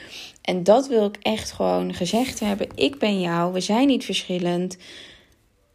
En 0.43 0.63
dat 0.65 0.89
wil 0.89 1.05
ik 1.05 1.17
echt 1.23 1.53
gewoon 1.53 1.95
gezegd 1.95 2.41
hebben. 2.41 2.69
Ik 2.75 2.99
ben 2.99 3.21
jou. 3.21 3.53
We 3.53 3.61
zijn 3.61 3.87
niet 3.87 4.05
verschillend. 4.05 4.77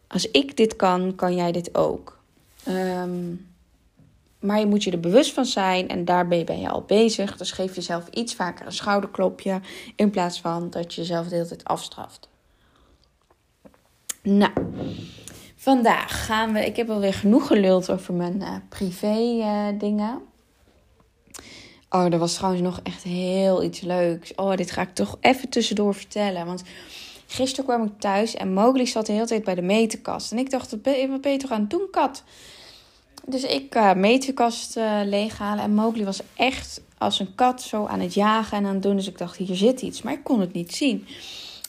Als 0.08 0.30
ik 0.30 0.56
dit 0.56 0.76
kan, 0.76 1.14
kan 1.14 1.34
jij 1.34 1.52
dit 1.52 1.74
ook. 1.74 2.22
Um, 2.68 3.53
maar 4.44 4.58
je 4.58 4.66
moet 4.66 4.84
je 4.84 4.90
er 4.90 5.00
bewust 5.00 5.32
van 5.32 5.44
zijn 5.44 5.88
en 5.88 6.04
daarbij 6.04 6.44
ben 6.44 6.60
je 6.60 6.68
al 6.68 6.82
bezig. 6.82 7.36
Dus 7.36 7.52
geef 7.52 7.74
jezelf 7.74 8.08
iets 8.08 8.34
vaker 8.34 8.66
een 8.66 8.72
schouderklopje 8.72 9.60
in 9.96 10.10
plaats 10.10 10.40
van 10.40 10.70
dat 10.70 10.94
je 10.94 11.00
jezelf 11.00 11.28
de 11.28 11.34
hele 11.34 11.46
tijd 11.46 11.64
afstraft. 11.64 12.28
Nou, 14.22 14.52
vandaag 15.56 16.26
gaan 16.26 16.52
we. 16.52 16.66
Ik 16.66 16.76
heb 16.76 16.90
alweer 16.90 17.14
genoeg 17.14 17.46
geluld 17.46 17.90
over 17.90 18.14
mijn 18.14 18.40
uh, 18.40 18.54
privé 18.68 19.18
uh, 19.18 19.68
dingen. 19.78 20.22
Oh, 21.90 22.12
er 22.12 22.18
was 22.18 22.34
trouwens 22.34 22.62
nog 22.62 22.80
echt 22.82 23.02
heel 23.02 23.62
iets 23.62 23.80
leuks. 23.80 24.34
Oh, 24.34 24.56
dit 24.56 24.70
ga 24.70 24.82
ik 24.82 24.94
toch 24.94 25.18
even 25.20 25.48
tussendoor 25.48 25.94
vertellen. 25.94 26.46
Want 26.46 26.62
gisteren 27.26 27.64
kwam 27.64 27.84
ik 27.84 27.92
thuis 27.98 28.34
en 28.34 28.52
Mowgli 28.52 28.86
zat 28.86 29.06
de 29.06 29.12
hele 29.12 29.26
tijd 29.26 29.44
bij 29.44 29.54
de 29.54 29.62
meterkast. 29.62 30.32
En 30.32 30.38
ik 30.38 30.50
dacht, 30.50 30.70
wat 30.70 30.82
ben 31.20 31.32
je 31.32 31.36
toch 31.38 31.50
aan 31.50 31.60
het 31.60 31.70
doen, 31.70 31.88
kat? 31.90 32.24
Dus 33.26 33.42
ik 33.42 33.74
uh, 33.74 33.94
meterkast 33.94 34.76
uh, 34.76 35.00
leeghalen. 35.04 35.64
En 35.64 35.74
Mowgli 35.74 36.04
was 36.04 36.20
echt 36.34 36.80
als 36.98 37.20
een 37.20 37.34
kat 37.34 37.62
zo 37.62 37.86
aan 37.86 38.00
het 38.00 38.14
jagen 38.14 38.58
en 38.58 38.66
aan 38.66 38.74
het 38.74 38.82
doen. 38.82 38.96
Dus 38.96 39.08
ik 39.08 39.18
dacht, 39.18 39.36
hier 39.36 39.56
zit 39.56 39.82
iets. 39.82 40.02
Maar 40.02 40.12
ik 40.12 40.24
kon 40.24 40.40
het 40.40 40.52
niet 40.52 40.74
zien. 40.74 41.06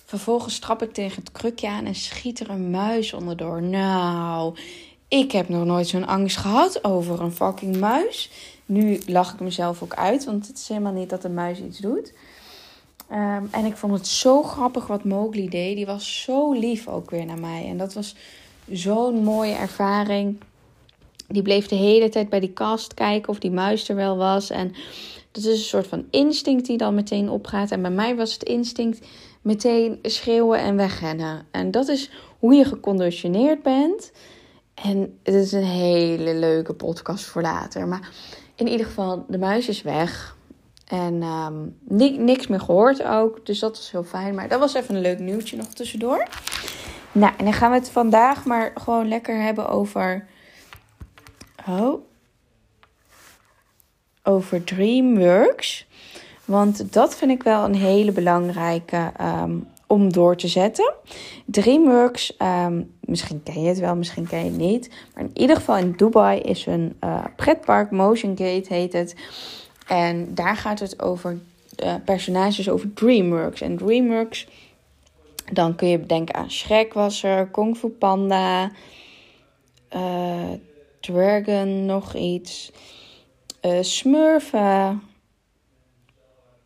Vervolgens 0.05 0.59
trap 0.59 0.81
ik 0.81 0.93
tegen 0.93 1.23
het 1.23 1.31
krukje 1.31 1.67
aan 1.67 1.85
en 1.85 1.95
schiet 1.95 2.39
er 2.39 2.49
een 2.49 2.69
muis 2.69 3.13
onderdoor. 3.13 3.61
Nou, 3.61 4.57
ik 5.07 5.31
heb 5.31 5.49
nog 5.49 5.65
nooit 5.65 5.87
zo'n 5.87 6.07
angst 6.07 6.37
gehad 6.37 6.83
over 6.83 7.21
een 7.21 7.31
fucking 7.31 7.77
muis. 7.79 8.29
Nu 8.65 9.01
lach 9.05 9.33
ik 9.33 9.39
mezelf 9.39 9.83
ook 9.83 9.93
uit, 9.93 10.25
want 10.25 10.47
het 10.47 10.57
is 10.57 10.67
helemaal 10.67 10.93
niet 10.93 11.09
dat 11.09 11.21
de 11.21 11.29
muis 11.29 11.59
iets 11.59 11.79
doet. 11.79 12.13
Um, 13.11 13.47
en 13.51 13.65
ik 13.65 13.77
vond 13.77 13.93
het 13.93 14.07
zo 14.07 14.43
grappig 14.43 14.87
wat 14.87 15.03
Mowgli 15.03 15.49
deed. 15.49 15.75
Die 15.75 15.85
was 15.85 16.21
zo 16.21 16.53
lief 16.53 16.87
ook 16.87 17.09
weer 17.09 17.25
naar 17.25 17.39
mij. 17.39 17.65
En 17.67 17.77
dat 17.77 17.93
was 17.93 18.15
zo'n 18.71 19.23
mooie 19.23 19.53
ervaring. 19.53 20.37
Die 21.27 21.41
bleef 21.41 21.67
de 21.67 21.75
hele 21.75 22.09
tijd 22.09 22.29
bij 22.29 22.39
die 22.39 22.53
kast 22.53 22.93
kijken 22.93 23.29
of 23.29 23.39
die 23.39 23.51
muis 23.51 23.89
er 23.89 23.95
wel 23.95 24.17
was. 24.17 24.49
En 24.49 24.73
dat 25.31 25.43
is 25.43 25.59
een 25.59 25.65
soort 25.65 25.87
van 25.87 26.05
instinct 26.09 26.65
die 26.65 26.77
dan 26.77 26.95
meteen 26.95 27.29
opgaat. 27.29 27.71
En 27.71 27.81
bij 27.81 27.91
mij 27.91 28.15
was 28.15 28.33
het 28.33 28.43
instinct 28.43 29.05
meteen 29.41 29.99
schreeuwen 30.01 30.59
en 30.59 30.75
wegrennen. 30.75 31.45
En 31.51 31.71
dat 31.71 31.87
is 31.87 32.11
hoe 32.39 32.53
je 32.53 32.65
geconditioneerd 32.65 33.63
bent. 33.63 34.11
En 34.73 35.19
het 35.23 35.33
is 35.33 35.51
een 35.51 35.63
hele 35.63 36.35
leuke 36.35 36.73
podcast 36.73 37.25
voor 37.25 37.41
later. 37.41 37.87
Maar 37.87 38.09
in 38.55 38.67
ieder 38.67 38.85
geval, 38.85 39.25
de 39.27 39.37
muis 39.37 39.67
is 39.67 39.81
weg. 39.81 40.37
En 40.85 41.23
um, 41.23 41.75
niks 42.25 42.47
meer 42.47 42.59
gehoord 42.59 43.03
ook. 43.03 43.45
Dus 43.45 43.59
dat 43.59 43.77
was 43.77 43.91
heel 43.91 44.03
fijn. 44.03 44.35
Maar 44.35 44.47
dat 44.47 44.59
was 44.59 44.73
even 44.73 44.95
een 44.95 45.01
leuk 45.01 45.19
nieuwtje 45.19 45.57
nog 45.57 45.67
tussendoor. 45.67 46.27
Nou, 47.11 47.33
en 47.37 47.43
dan 47.43 47.53
gaan 47.53 47.71
we 47.71 47.77
het 47.77 47.89
vandaag 47.89 48.45
maar 48.45 48.71
gewoon 48.75 49.07
lekker 49.07 49.41
hebben 49.41 49.69
over. 49.69 50.27
Oh. 51.67 52.01
Over 54.23 54.63
DreamWorks. 54.63 55.87
Want 56.45 56.93
dat 56.93 57.15
vind 57.15 57.31
ik 57.31 57.43
wel 57.43 57.63
een 57.63 57.75
hele 57.75 58.11
belangrijke 58.11 59.11
um, 59.21 59.67
om 59.87 60.13
door 60.13 60.35
te 60.37 60.47
zetten. 60.47 60.93
DreamWorks, 61.45 62.35
um, 62.41 62.93
misschien 62.99 63.43
ken 63.43 63.61
je 63.61 63.67
het 63.67 63.79
wel, 63.79 63.95
misschien 63.95 64.27
ken 64.27 64.39
je 64.39 64.45
het 64.45 64.57
niet. 64.57 64.89
Maar 65.13 65.23
in 65.23 65.31
ieder 65.33 65.55
geval 65.55 65.77
in 65.77 65.91
Dubai 65.91 66.39
is 66.39 66.65
een 66.65 66.97
uh, 67.03 67.23
pretpark, 67.35 67.91
Motion 67.91 68.37
Gate 68.37 68.73
heet 68.73 68.93
het. 68.93 69.15
En 69.87 70.33
daar 70.33 70.55
gaat 70.55 70.79
het 70.79 71.01
over 71.01 71.39
uh, 71.83 71.93
personages 72.05 72.69
over 72.69 72.93
DreamWorks. 72.93 73.61
En 73.61 73.77
DreamWorks, 73.77 74.47
dan 75.53 75.75
kun 75.75 75.87
je 75.87 76.05
denken 76.05 76.35
aan 76.35 76.51
Shrek 76.51 76.93
was 76.93 77.25
Kung 77.51 77.77
Fu 77.77 77.87
Panda, 77.87 78.71
uh, 79.95 80.51
Dragon, 81.05 81.85
nog 81.85 82.13
iets, 82.13 82.71
uh, 83.61 83.81
Smurfen, 83.81 85.01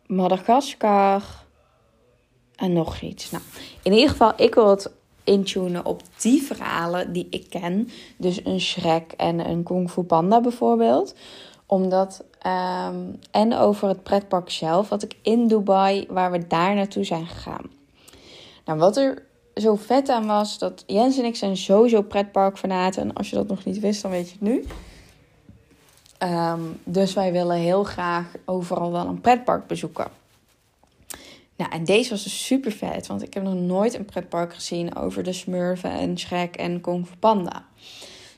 Madagaskar 0.06 1.22
en 2.56 2.72
nog 2.72 3.00
iets. 3.00 3.30
Nou, 3.30 3.44
in 3.82 3.92
ieder 3.92 4.08
geval, 4.08 4.32
ik 4.36 4.54
wil 4.54 4.70
het 4.70 4.90
intunen 5.24 5.84
op 5.84 6.02
die 6.16 6.42
verhalen 6.42 7.12
die 7.12 7.26
ik 7.30 7.46
ken. 7.48 7.88
Dus 8.16 8.44
een 8.44 8.60
Shrek 8.60 9.12
en 9.16 9.50
een 9.50 9.62
Kung 9.62 9.90
Fu 9.90 10.02
Panda 10.02 10.40
bijvoorbeeld. 10.40 11.14
Omdat, 11.66 12.24
um, 12.46 13.18
en 13.30 13.54
over 13.54 13.88
het 13.88 14.02
pretpark 14.02 14.50
zelf, 14.50 14.88
wat 14.88 15.02
ik 15.02 15.16
in 15.22 15.46
Dubai, 15.46 16.06
waar 16.08 16.30
we 16.30 16.46
daar 16.46 16.74
naartoe 16.74 17.04
zijn 17.04 17.26
gegaan. 17.26 17.70
Nou, 18.64 18.78
wat 18.78 18.96
er 18.96 19.26
zo 19.54 19.74
vet 19.74 20.08
aan 20.08 20.26
was, 20.26 20.58
dat 20.58 20.84
Jens 20.86 21.18
en 21.18 21.24
ik 21.24 21.36
zijn 21.36 21.56
sowieso 21.56 22.02
pretparkfanaten. 22.02 23.02
En 23.02 23.12
als 23.12 23.30
je 23.30 23.36
dat 23.36 23.48
nog 23.48 23.64
niet 23.64 23.80
wist, 23.80 24.02
dan 24.02 24.10
weet 24.10 24.28
je 24.28 24.32
het 24.32 24.40
nu. 24.40 24.64
Um, 26.22 26.80
dus 26.84 27.14
wij 27.14 27.32
willen 27.32 27.56
heel 27.56 27.84
graag 27.84 28.26
overal 28.44 28.92
wel 28.92 29.06
een 29.06 29.20
pretpark 29.20 29.66
bezoeken. 29.66 30.10
Nou, 31.56 31.72
en 31.72 31.84
deze 31.84 32.10
was 32.10 32.22
dus 32.22 32.46
super 32.46 32.72
vet, 32.72 33.06
want 33.06 33.22
ik 33.22 33.34
heb 33.34 33.42
nog 33.42 33.54
nooit 33.54 33.94
een 33.94 34.04
pretpark 34.04 34.54
gezien 34.54 34.96
over 34.96 35.22
de 35.22 35.32
Smurfen 35.32 35.90
en 35.90 36.18
Shrek 36.18 36.56
en 36.56 36.80
Kung 36.80 37.06
Fu 37.06 37.16
Panda. 37.16 37.64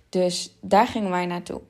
Dus 0.08 0.54
daar 0.60 0.86
gingen 0.86 1.10
wij 1.10 1.26
naartoe. 1.26 1.60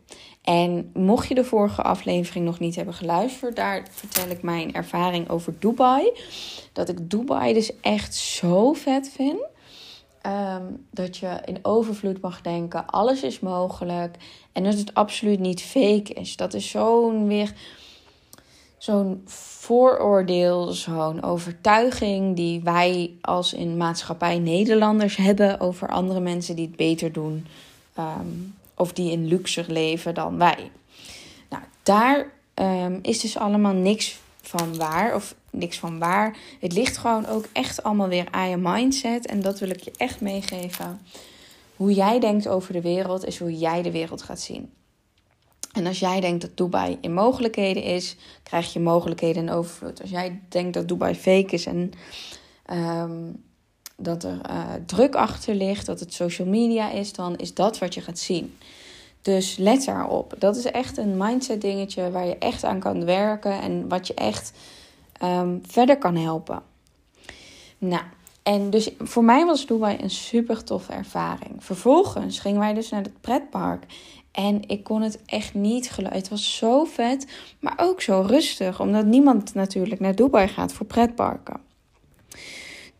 En 0.42 0.90
mocht 0.94 1.28
je 1.28 1.34
de 1.34 1.44
vorige 1.44 1.82
aflevering 1.82 2.44
nog 2.44 2.58
niet 2.58 2.76
hebben 2.76 2.94
geluisterd, 2.94 3.56
daar 3.56 3.87
vertel 3.90 4.28
ik 4.28 4.42
mijn 4.42 4.75
ervaring 4.75 5.28
over 5.28 5.54
Dubai. 5.58 6.11
Dat 6.72 6.88
ik 6.88 7.11
Dubai 7.11 7.54
dus 7.54 7.80
echt 7.80 8.14
zo 8.14 8.72
vet 8.72 9.08
vind. 9.08 9.40
Um, 10.26 10.87
dat 10.90 11.16
je 11.16 11.40
in 11.44 11.58
overvloed 11.62 12.20
mag 12.20 12.40
denken, 12.40 12.87
alles 12.87 13.22
is 13.22 13.40
mogelijk. 13.40 14.16
En 14.52 14.64
dat 14.64 14.75
het 14.75 14.94
absoluut 14.94 15.40
niet 15.40 15.62
fake 15.62 16.12
is. 16.12 16.37
Dat 16.37 16.54
is 16.54 16.70
zo'n 16.70 17.26
weer 17.26 17.52
zo'n 18.78 19.22
vooroordeel, 19.26 20.72
zo'n 20.72 21.22
overtuiging 21.22 22.37
die 22.37 22.61
wij 22.62 23.14
als 23.20 23.52
in 23.52 23.76
maatschappij 23.76 24.38
Nederlanders 24.38 25.16
hebben 25.16 25.61
over 25.61 25.88
andere 25.88 26.20
mensen 26.20 26.56
die 26.56 26.66
het 26.66 26.76
beter 26.76 27.12
doen. 27.12 27.46
Um, 27.99 28.54
of 28.76 28.93
die 28.93 29.11
in 29.11 29.26
luxe 29.26 29.64
leven 29.69 30.14
dan 30.14 30.38
wij. 30.38 30.71
Nou, 31.49 31.62
daar 31.83 32.33
um, 32.55 32.99
is 33.02 33.21
dus 33.21 33.38
allemaal 33.38 33.73
niks 33.73 34.19
van 34.43 34.76
waar. 34.76 35.14
Of 35.14 35.35
niks 35.50 35.79
van 35.79 35.99
waar. 35.99 36.37
Het 36.61 36.73
ligt 36.73 36.97
gewoon 36.97 37.26
ook 37.26 37.45
echt 37.52 37.83
allemaal 37.83 38.09
weer 38.09 38.29
aan 38.31 38.49
je 38.49 38.57
mindset. 38.57 39.26
En 39.26 39.41
dat 39.41 39.59
wil 39.59 39.71
ik 39.71 39.81
je 39.81 39.93
echt 39.97 40.21
meegeven. 40.21 41.00
Hoe 41.76 41.95
jij 41.95 42.21
denkt 42.21 42.49
over 42.49 42.73
de 42.73 42.81
wereld 42.81 43.25
is 43.25 43.38
hoe 43.38 43.59
jij 43.59 43.83
de 43.83 43.91
wereld 43.91 44.23
gaat 44.23 44.41
zien. 44.41 44.73
En 45.73 45.87
als 45.87 45.99
jij 45.99 46.21
denkt 46.21 46.41
dat 46.41 46.57
Dubai 46.57 46.99
in 47.00 47.14
mogelijkheden 47.14 47.83
is, 47.83 48.17
krijg 48.43 48.73
je 48.73 48.81
mogelijkheden 48.81 49.43
in 49.43 49.50
overvloed. 49.50 50.00
Als 50.00 50.11
jij 50.11 50.41
denkt 50.49 50.75
dat 50.75 50.88
Dubai 50.88 51.14
fake 51.14 51.52
is 51.52 51.67
en 51.67 51.93
um, 52.73 53.43
dat 54.02 54.25
er 54.25 54.40
uh, 54.50 54.64
druk 54.87 55.14
achter 55.14 55.54
ligt, 55.54 55.87
dat 55.87 56.00
het 56.00 56.14
social 56.14 56.49
media 56.49 56.90
is, 56.90 57.12
dan 57.12 57.37
is 57.37 57.54
dat 57.54 57.78
wat 57.78 57.94
je 57.94 58.00
gaat 58.00 58.18
zien. 58.18 58.56
Dus 59.23 59.56
let 59.56 59.85
daarop. 59.85 60.35
Dat 60.38 60.56
is 60.56 60.64
echt 60.64 60.97
een 60.97 61.16
mindset 61.16 61.61
dingetje 61.61 62.11
waar 62.11 62.26
je 62.26 62.38
echt 62.38 62.64
aan 62.64 62.78
kan 62.78 63.04
werken 63.04 63.61
en 63.61 63.88
wat 63.88 64.06
je 64.06 64.14
echt 64.14 64.52
um, 65.23 65.62
verder 65.66 65.99
kan 65.99 66.16
helpen. 66.16 66.62
Nou, 67.78 68.02
en 68.42 68.71
dus 68.71 68.90
voor 68.99 69.25
mij 69.25 69.44
was 69.47 69.66
Dubai 69.66 69.99
een 70.00 70.11
super 70.11 70.64
toffe 70.64 70.92
ervaring. 70.92 71.64
Vervolgens 71.64 72.38
gingen 72.38 72.61
wij 72.61 72.75
dus 72.75 72.88
naar 72.88 73.02
het 73.02 73.21
pretpark. 73.21 73.85
En 74.32 74.68
ik 74.68 74.85
kon 74.85 75.02
het 75.02 75.18
echt 75.26 75.54
niet 75.54 75.90
geloven. 75.90 76.16
Het 76.16 76.28
was 76.28 76.56
zo 76.56 76.85
vet, 76.85 77.26
maar 77.61 77.75
ook 77.76 78.00
zo 78.00 78.25
rustig. 78.26 78.80
Omdat 78.80 79.04
niemand 79.04 79.54
natuurlijk 79.54 80.00
naar 80.00 80.14
Dubai 80.14 80.49
gaat 80.49 80.73
voor 80.73 80.87
pretparken. 80.87 81.61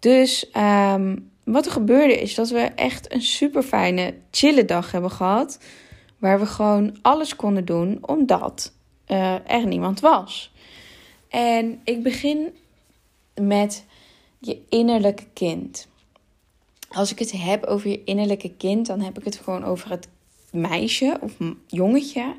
Dus 0.03 0.47
um, 0.57 1.31
wat 1.45 1.67
er 1.67 1.73
gebeurde 1.73 2.21
is 2.21 2.35
dat 2.35 2.51
we 2.51 2.61
echt 2.61 3.13
een 3.13 3.23
super 3.23 3.63
fijne, 3.63 4.15
chille 4.31 4.65
dag 4.65 4.93
hebben 4.93 5.11
gehad. 5.11 5.59
Waar 6.19 6.41
we 6.41 6.47
gewoon 6.47 6.99
alles 7.03 7.37
konden 7.37 7.65
doen 7.65 7.99
omdat 8.01 8.73
uh, 9.09 9.51
er 9.51 9.67
niemand 9.67 10.01
was. 10.01 10.53
En 11.29 11.81
ik 11.85 12.03
begin 12.03 12.55
met 13.35 13.85
je 14.39 14.59
innerlijke 14.69 15.27
kind. 15.33 15.89
Als 16.89 17.13
ik 17.13 17.19
het 17.19 17.33
heb 17.33 17.65
over 17.65 17.91
je 17.91 18.05
innerlijke 18.05 18.53
kind, 18.57 18.87
dan 18.87 19.01
heb 19.01 19.19
ik 19.19 19.25
het 19.25 19.37
gewoon 19.37 19.65
over 19.65 19.91
het 19.91 20.09
meisje 20.51 21.19
of 21.21 21.33
jongetje 21.67 22.35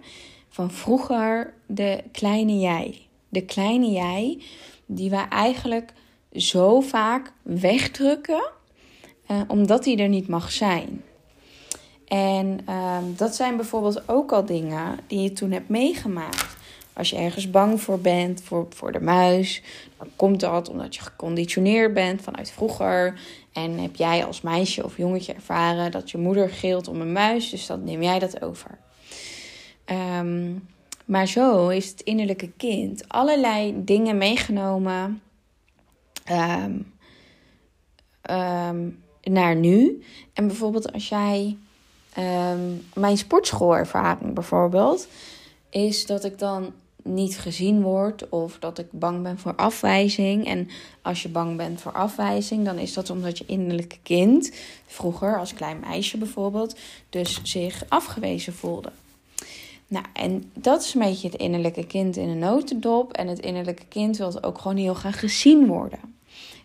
van 0.50 0.72
vroeger, 0.72 1.54
de 1.66 2.04
kleine 2.12 2.60
jij. 2.60 3.02
De 3.30 3.46
kleine 3.46 3.92
jij 3.92 4.42
die 4.86 5.10
wij 5.10 5.28
eigenlijk 5.28 5.94
zo 6.36 6.82
vaak 6.82 7.32
wegdrukken, 7.42 8.52
uh, 9.32 9.42
omdat 9.48 9.86
hij 9.86 9.98
er 9.98 10.10
niet 10.10 10.28
mag 10.28 10.52
zijn. 10.52 11.04
En 12.08 12.60
uh, 12.70 12.98
dat 13.16 13.36
zijn 13.36 13.56
bijvoorbeeld 13.56 14.10
ook 14.10 14.32
al 14.32 14.46
dingen 14.46 15.00
die 15.08 15.22
je 15.22 15.34
toen 15.34 15.52
hebt 15.52 15.70
meegemaakt. 15.70 16.56
Als 16.94 17.10
je 17.10 17.16
ergens 17.16 17.50
bang 17.50 17.82
voor 17.82 18.00
bent, 18.00 18.42
voor, 18.44 18.68
voor 18.70 18.92
de 18.92 19.02
muis, 19.02 19.62
dan 19.98 20.08
komt 20.16 20.40
dat 20.40 20.70
omdat 20.70 20.96
je 20.96 21.02
geconditioneerd 21.02 21.94
bent 21.94 22.22
vanuit 22.22 22.52
vroeger. 22.52 23.20
En 23.54 23.80
heb 23.80 23.96
jij 23.96 24.26
als 24.26 24.42
meisje 24.42 24.84
of 24.84 24.98
jongetje 24.98 25.34
ervaren 25.34 25.92
dat 25.92 26.12
je 26.12 26.18
moeder 26.18 26.50
gilt 26.50 26.88
om 26.88 27.02
een 27.02 27.12
muis, 27.12 27.50
dus 27.50 27.66
dan 27.66 27.84
neem 27.84 28.04
jij 28.04 28.20
dat 28.20 28.42
over. 28.42 28.78
Um, 30.20 30.68
maar 31.06 31.28
zo 31.28 31.68
is 31.70 31.90
het 31.90 32.02
innerlijke 32.02 32.52
kind 32.58 33.04
allerlei 33.08 33.74
dingen 33.76 34.18
meegenomen 34.18 35.22
um, 36.32 36.94
um, 38.32 39.04
naar 39.22 39.56
nu. 39.56 40.04
En 40.34 40.48
bijvoorbeeld 40.48 40.94
als 40.94 41.10
jij 41.10 41.58
mijn 42.94 43.18
sportschoolervaring 43.18 44.34
bijvoorbeeld, 44.34 45.08
is 45.70 46.06
dat 46.06 46.24
ik 46.24 46.40
dan 46.40 46.74
niet 47.04 47.38
gezien 47.38 47.82
wordt 47.82 48.30
of 48.30 48.60
dat 48.60 48.80
ik 48.80 48.88
bang 48.92 49.24
ben 49.24 49.40
voor 49.40 49.56
afwijzing. 49.56 50.46
En 50.46 50.70
als 51.02 51.22
je 51.22 51.30
bang 51.30 51.58
bent 51.58 51.82
voor 51.82 51.92
afwijzing, 51.92 52.66
dan 52.66 52.78
is 52.78 52.94
dat 52.94 53.10
omdat 53.10 53.38
je 53.38 53.46
innerlijke 53.48 53.98
kind, 54.04 54.52
vroeger 54.86 55.40
als 55.40 55.54
klein 55.54 55.80
meisje 55.80 56.18
bijvoorbeeld, 56.18 56.76
dus 57.10 57.40
zich 57.44 57.84
afgewezen 57.88 58.54
voelde. 58.54 58.92
Nou, 59.94 60.06
en 60.14 60.52
dat 60.54 60.82
is 60.82 60.94
een 60.94 61.02
beetje 61.02 61.30
het 61.30 61.40
innerlijke 61.40 61.86
kind 61.86 62.18
in 62.18 62.30
een 62.30 62.40
notendop. 62.40 63.14
En 63.14 63.28
het 63.28 63.40
innerlijke 63.40 63.86
kind 63.86 64.18
wil 64.18 64.44
ook 64.44 64.58
gewoon 64.58 64.78
heel 64.78 64.94
graag 64.94 65.20
gezien 65.20 65.68
worden. 65.68 66.00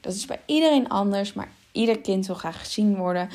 Dat 0.00 0.14
is 0.14 0.26
bij 0.26 0.40
iedereen 0.47 0.88
anders, 0.88 1.32
maar 1.32 1.52
ieder 1.73 1.99
kind 1.99 2.26
wil 2.26 2.37
graag 2.37 2.58
gezien 2.58 2.97
worden. 2.97 3.28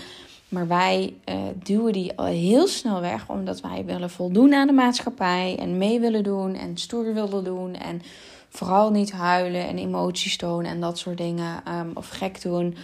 Maar 0.49 0.67
wij 0.67 1.13
uh, 1.29 1.35
duwen 1.63 1.93
die 1.93 2.17
al 2.17 2.25
heel 2.25 2.67
snel 2.67 3.01
weg, 3.01 3.29
omdat 3.29 3.61
wij 3.61 3.85
willen 3.85 4.09
voldoen 4.09 4.53
aan 4.53 4.67
de 4.67 4.73
maatschappij 4.73 5.55
en 5.59 5.77
mee 5.77 5.99
willen 5.99 6.23
doen 6.23 6.55
en 6.55 6.77
stoer 6.77 7.13
willen 7.13 7.43
doen 7.43 7.75
en 7.75 8.01
vooral 8.49 8.91
niet 8.91 9.11
huilen 9.11 9.67
en 9.67 9.77
emoties 9.77 10.37
tonen 10.37 10.71
en 10.71 10.79
dat 10.79 10.97
soort 10.97 11.17
dingen 11.17 11.63
um, 11.79 11.91
of 11.93 12.09
gek 12.09 12.41
doen. 12.41 12.75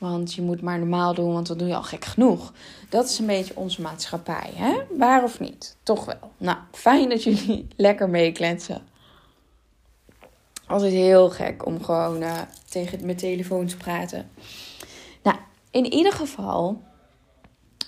Want 0.00 0.34
je 0.34 0.42
moet 0.42 0.60
maar 0.60 0.78
normaal 0.78 1.14
doen, 1.14 1.32
want 1.32 1.46
dan 1.46 1.58
doe 1.58 1.68
je 1.68 1.74
al 1.74 1.82
gek 1.82 2.04
genoeg. 2.04 2.52
Dat 2.88 3.08
is 3.08 3.18
een 3.18 3.26
beetje 3.26 3.56
onze 3.56 3.80
maatschappij, 3.80 4.50
hè? 4.54 4.72
Waar 4.98 5.22
of 5.22 5.40
niet? 5.40 5.76
Toch 5.82 6.04
wel. 6.04 6.30
Nou, 6.36 6.58
fijn 6.72 7.08
dat 7.08 7.22
jullie 7.22 7.66
lekker 7.76 8.08
meekletsen. 8.08 8.82
Altijd 10.66 10.92
heel 10.92 11.30
gek 11.30 11.66
om 11.66 11.84
gewoon 11.84 12.22
uh, 12.22 12.38
tegen 12.68 13.04
mijn 13.04 13.16
telefoon 13.16 13.66
te 13.66 13.76
praten. 13.76 14.30
Nou, 15.22 15.36
in 15.70 15.92
ieder 15.92 16.12
geval 16.12 16.82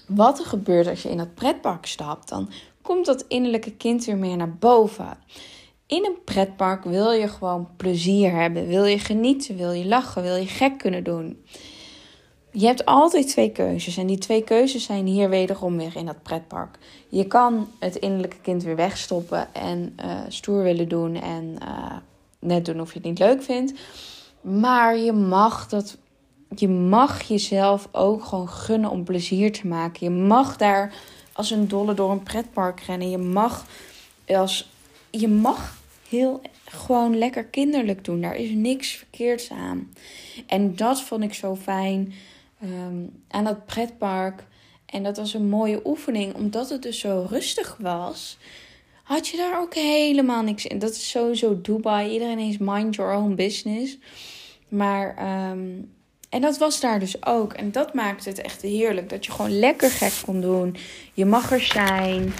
wat 0.06 0.38
er 0.38 0.46
gebeurt 0.46 0.86
als 0.86 1.02
je 1.02 1.10
in 1.10 1.16
dat 1.16 1.34
pretpark 1.34 1.86
stapt, 1.86 2.28
dan 2.28 2.50
komt 2.82 3.06
dat 3.06 3.24
innerlijke 3.28 3.72
kind 3.76 4.04
weer 4.04 4.16
meer 4.16 4.36
naar 4.36 4.56
boven. 4.56 5.18
In 5.86 6.04
een 6.04 6.24
pretpark 6.24 6.84
wil 6.84 7.10
je 7.10 7.28
gewoon 7.28 7.68
plezier 7.76 8.32
hebben, 8.32 8.66
wil 8.66 8.84
je 8.84 8.98
genieten, 8.98 9.56
wil 9.56 9.72
je 9.72 9.86
lachen, 9.86 10.22
wil 10.22 10.36
je 10.36 10.46
gek 10.46 10.78
kunnen 10.78 11.04
doen. 11.04 11.44
Je 12.54 12.66
hebt 12.66 12.84
altijd 12.84 13.28
twee 13.28 13.50
keuzes 13.50 13.96
en 13.96 14.06
die 14.06 14.18
twee 14.18 14.44
keuzes 14.44 14.84
zijn 14.84 15.06
hier 15.06 15.28
wederom 15.28 15.76
weer 15.76 15.96
in 15.96 16.06
dat 16.06 16.22
pretpark. 16.22 16.78
Je 17.08 17.26
kan 17.26 17.68
het 17.78 17.96
innerlijke 17.96 18.40
kind 18.42 18.62
weer 18.62 18.76
wegstoppen 18.76 19.54
en 19.54 19.96
uh, 20.04 20.20
stoer 20.28 20.62
willen 20.62 20.88
doen 20.88 21.14
en 21.14 21.56
uh, 21.62 21.96
net 22.38 22.64
doen 22.64 22.80
of 22.80 22.92
je 22.92 22.98
het 22.98 23.08
niet 23.08 23.18
leuk 23.18 23.42
vindt. 23.42 23.72
Maar 24.40 24.98
je 24.98 25.12
mag 25.12 25.68
dat 25.68 25.96
je 26.56 26.68
mag 26.68 27.22
jezelf 27.22 27.88
ook 27.92 28.24
gewoon 28.24 28.48
gunnen 28.48 28.90
om 28.90 29.04
plezier 29.04 29.52
te 29.52 29.66
maken. 29.66 30.06
Je 30.06 30.20
mag 30.20 30.56
daar 30.56 30.94
als 31.32 31.50
een 31.50 31.68
dolle 31.68 31.94
door 31.94 32.10
een 32.10 32.22
pretpark 32.22 32.80
rennen. 32.80 33.10
Je 33.10 33.18
mag 33.18 33.66
als 34.26 34.70
je 35.10 35.28
mag 35.28 35.76
heel 36.08 36.40
gewoon 36.64 37.18
lekker 37.18 37.44
kinderlijk 37.44 38.04
doen. 38.04 38.20
Daar 38.20 38.36
is 38.36 38.50
niks 38.50 38.90
verkeerds 38.90 39.50
aan. 39.50 39.92
En 40.46 40.76
dat 40.76 41.02
vond 41.02 41.22
ik 41.22 41.34
zo 41.34 41.56
fijn 41.56 42.12
um, 42.62 43.22
aan 43.28 43.44
dat 43.44 43.66
pretpark. 43.66 44.44
En 44.86 45.02
dat 45.02 45.16
was 45.16 45.34
een 45.34 45.48
mooie 45.48 45.80
oefening, 45.84 46.34
omdat 46.34 46.68
het 46.68 46.82
dus 46.82 46.98
zo 46.98 47.26
rustig 47.30 47.76
was. 47.80 48.38
Had 49.02 49.28
je 49.28 49.36
daar 49.36 49.60
ook 49.60 49.74
helemaal 49.74 50.42
niks 50.42 50.66
in. 50.66 50.78
Dat 50.78 50.90
is 50.90 51.10
sowieso 51.10 51.60
Dubai. 51.60 52.12
Iedereen 52.12 52.38
is 52.38 52.58
mind 52.58 52.94
your 52.94 53.16
own 53.16 53.34
business. 53.34 53.98
Maar 54.68 55.08
um, 55.50 55.90
en 56.32 56.40
dat 56.40 56.58
was 56.58 56.80
daar 56.80 56.98
dus 56.98 57.26
ook. 57.26 57.52
En 57.52 57.72
dat 57.72 57.94
maakte 57.94 58.28
het 58.28 58.40
echt 58.40 58.62
heerlijk. 58.62 59.08
Dat 59.08 59.24
je 59.24 59.32
gewoon 59.32 59.58
lekker 59.58 59.90
gek 59.90 60.12
kon 60.24 60.40
doen. 60.40 60.76
Je 61.12 61.24
mag 61.24 61.52
er 61.52 61.60
zijn. 61.60 62.32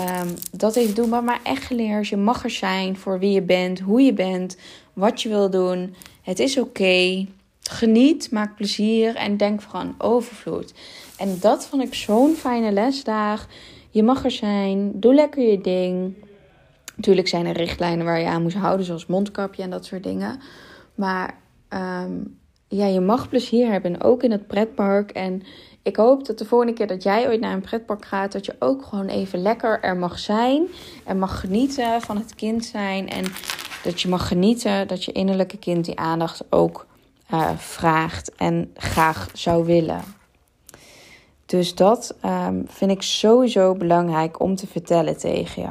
Um, 0.00 0.34
dat 0.52 0.74
heeft 0.74 0.96
doen 0.96 1.08
maar 1.08 1.40
echt 1.42 1.64
geleerd. 1.64 2.08
Je 2.08 2.16
mag 2.16 2.44
er 2.44 2.50
zijn 2.50 2.96
voor 2.96 3.18
wie 3.18 3.32
je 3.32 3.42
bent, 3.42 3.80
hoe 3.80 4.02
je 4.02 4.12
bent, 4.12 4.56
wat 4.92 5.22
je 5.22 5.28
wil 5.28 5.50
doen. 5.50 5.94
Het 6.22 6.38
is 6.38 6.58
oké. 6.58 7.26
Geniet, 7.68 8.30
maak 8.30 8.56
plezier 8.56 9.14
en 9.14 9.36
denk 9.36 9.62
vooral 9.62 9.80
aan 9.80 9.94
overvloed. 9.98 10.74
En 11.18 11.36
dat 11.40 11.66
vond 11.66 11.82
ik 11.82 11.94
zo'n 11.94 12.34
fijne 12.34 12.72
lesdag. 12.72 13.48
Je 13.90 14.02
mag 14.02 14.24
er 14.24 14.30
zijn. 14.30 15.00
Doe 15.00 15.14
lekker 15.14 15.50
je 15.50 15.60
ding. 15.60 16.14
Natuurlijk 16.96 17.28
zijn 17.28 17.46
er 17.46 17.56
richtlijnen 17.56 18.04
waar 18.04 18.20
je 18.20 18.26
aan 18.26 18.42
moet 18.42 18.54
houden, 18.54 18.86
zoals 18.86 19.06
mondkapje 19.06 19.62
en 19.62 19.70
dat 19.70 19.84
soort 19.84 20.02
dingen. 20.02 20.40
Maar 20.94 21.38
um, 21.68 22.38
ja, 22.68 22.86
je 22.86 23.00
mag 23.00 23.28
plezier 23.28 23.70
hebben. 23.70 24.02
Ook 24.02 24.22
in 24.22 24.30
het 24.30 24.46
pretpark. 24.46 25.10
En 25.10 25.42
ik 25.82 25.96
hoop 25.96 26.26
dat 26.26 26.38
de 26.38 26.44
volgende 26.44 26.72
keer 26.72 26.86
dat 26.86 27.02
jij 27.02 27.28
ooit 27.28 27.40
naar 27.40 27.52
een 27.52 27.60
pretpark 27.60 28.04
gaat, 28.04 28.32
dat 28.32 28.46
je 28.46 28.56
ook 28.58 28.84
gewoon 28.84 29.06
even 29.06 29.42
lekker 29.42 29.80
er 29.80 29.96
mag 29.96 30.18
zijn. 30.18 30.66
En 31.04 31.18
mag 31.18 31.40
genieten 31.40 32.00
van 32.00 32.16
het 32.16 32.34
kind 32.34 32.64
zijn. 32.64 33.08
En 33.08 33.24
dat 33.82 34.00
je 34.00 34.08
mag 34.08 34.28
genieten 34.28 34.88
dat 34.88 35.04
je 35.04 35.12
innerlijke 35.12 35.58
kind 35.58 35.84
die 35.84 35.98
aandacht 35.98 36.44
ook 36.50 36.86
uh, 37.32 37.50
vraagt 37.56 38.34
en 38.34 38.70
graag 38.74 39.28
zou 39.32 39.64
willen. 39.64 40.02
Dus 41.46 41.74
dat 41.74 42.16
um, 42.24 42.64
vind 42.68 42.90
ik 42.90 43.02
sowieso 43.02 43.74
belangrijk 43.74 44.40
om 44.40 44.56
te 44.56 44.66
vertellen 44.66 45.18
tegen 45.18 45.62
je. 45.62 45.70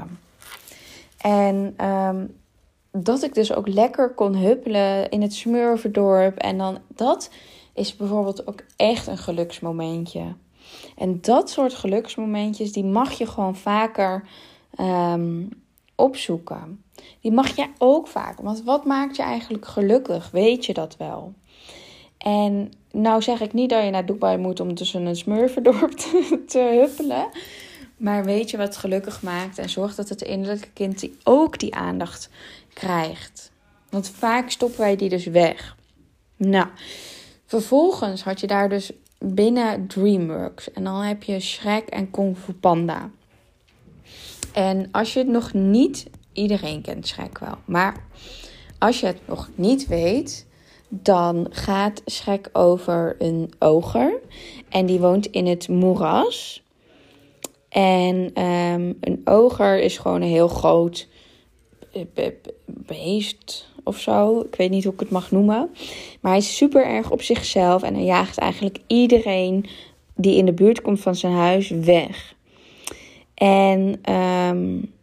En 1.18 1.88
um, 1.88 2.38
dat 2.92 3.24
ik 3.24 3.34
dus 3.34 3.54
ook 3.54 3.68
lekker 3.68 4.14
kon 4.14 4.36
huppelen 4.36 5.10
in 5.10 5.22
het 5.22 5.34
Smurvendorp. 5.34 6.38
En 6.38 6.58
dan, 6.58 6.78
dat 6.88 7.30
is 7.74 7.96
bijvoorbeeld 7.96 8.48
ook 8.48 8.64
echt 8.76 9.08
een 9.08 9.18
geluksmomentje. 9.18 10.36
En 10.98 11.22
dat 11.22 11.50
soort 11.50 11.74
geluksmomentjes, 11.74 12.72
die 12.72 12.84
mag 12.84 13.12
je 13.12 13.28
gewoon 13.28 13.56
vaker 13.56 14.28
um, 14.80 15.50
opzoeken. 15.96 16.84
Die 17.22 17.32
mag 17.32 17.56
je 17.56 17.68
ook 17.78 18.08
vaker. 18.08 18.44
Want 18.44 18.64
wat 18.64 18.86
maakt 18.86 19.16
je 19.16 19.24
eigenlijk 19.24 19.66
gelukkig? 19.66 20.32
Weet 20.32 20.66
je 20.66 20.74
dat 20.74 20.98
wel? 20.98 21.34
En 22.26 22.72
nou 22.92 23.22
zeg 23.22 23.42
ik 23.42 23.54
niet 23.54 23.70
dat 23.70 23.84
je 23.84 23.90
naar 23.90 24.06
Dubai 24.06 24.38
moet 24.38 24.60
om 24.60 24.76
tussen 24.76 25.06
een 25.06 25.16
smurfendorp 25.16 25.92
te, 26.48 26.78
huppelen. 26.80 27.28
Maar 27.98 28.26
weet 28.26 28.50
je 28.50 28.58
wat 28.58 28.78
gelukkig 28.78 29.22
maakt 29.22 29.58
en 29.58 29.70
zorg 29.70 29.96
dat 29.96 30.10
het 30.10 30.22
innerlijke 30.22 30.70
kind 30.74 31.00
die 31.00 31.18
ook 31.24 31.60
die 31.60 31.76
aandacht 31.76 32.30
krijgt. 32.74 33.52
Want 33.90 34.10
vaak 34.10 34.50
stoppen 34.50 34.80
wij 34.80 34.96
die 34.96 35.10
dus 35.10 35.26
weg. 35.26 35.76
Nou, 36.36 36.68
vervolgens 37.46 38.24
had 38.24 38.40
je 38.40 38.48
daar 38.48 38.70
dus 38.70 38.92
binnen 39.20 39.88
DreamWorks. 39.88 40.72
En 40.72 40.84
dan 40.84 41.02
heb 41.02 41.24
je 41.24 41.40
Shrek 41.40 41.88
en 41.88 42.12
Kung 42.12 42.38
Fu 42.38 42.54
Panda. 42.54 43.10
En 44.54 44.88
als 44.92 45.14
je 45.14 45.20
het 45.20 45.28
nog 45.28 45.54
niet, 45.54 46.06
iedereen 46.34 46.82
kent 46.82 47.08
Shrek 47.08 47.40
wel, 47.40 47.58
maar 47.66 48.04
als 48.80 49.00
je 49.00 49.06
het 49.06 49.28
nog 49.28 49.50
niet 49.56 49.88
weet, 49.88 50.46
dan 51.02 51.48
gaat 51.50 52.02
Shrek 52.12 52.50
over 52.54 53.16
een 53.20 53.54
oger. 53.60 54.20
En 54.70 54.86
die 54.86 55.00
woont 55.00 55.26
in 55.26 55.48
het 55.48 55.68
moeras. 55.68 56.64
En 57.70 58.44
um, 58.44 58.98
een 59.02 59.22
oger 59.26 59.80
is 59.80 59.98
gewoon 59.98 60.22
een 60.22 60.28
heel 60.28 60.48
groot 60.48 61.08
beest 62.66 63.70
of 63.84 64.00
zo. 64.00 64.40
Ik 64.40 64.56
weet 64.56 64.70
niet 64.70 64.84
hoe 64.84 64.94
ik 64.94 65.00
het 65.00 65.10
mag 65.10 65.32
noemen. 65.32 65.70
Maar 66.22 66.32
hij 66.32 66.42
is 66.42 66.58
super 66.58 66.86
erg 66.86 67.12
op 67.12 67.22
zichzelf 67.22 67.84
en 67.84 67.94
hij 67.94 68.04
jaagt 68.04 68.38
eigenlijk 68.38 68.80
iedereen 68.88 69.66
die 70.16 70.38
in 70.38 70.46
de 70.46 70.54
buurt 70.54 70.82
komt 70.82 71.00
van 71.00 71.16
zijn 71.16 71.34
huis 71.34 71.70
weg. 71.70 72.36
En 73.34 74.02
um, 74.14 74.94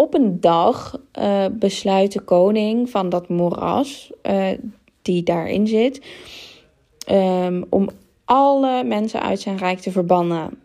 op 0.00 0.14
een 0.14 0.40
dag 0.40 1.00
uh, 1.18 1.44
besluit 1.52 2.12
de 2.12 2.20
koning 2.20 2.90
van 2.90 3.08
dat 3.08 3.28
moeras, 3.28 4.10
uh, 4.22 4.48
die 5.02 5.22
daarin 5.22 5.66
zit, 5.66 6.00
um, 7.10 7.64
om 7.68 7.88
alle 8.24 8.84
mensen 8.84 9.22
uit 9.22 9.40
zijn 9.40 9.56
rijk 9.56 9.78
te 9.78 9.90
verbannen. 9.90 10.62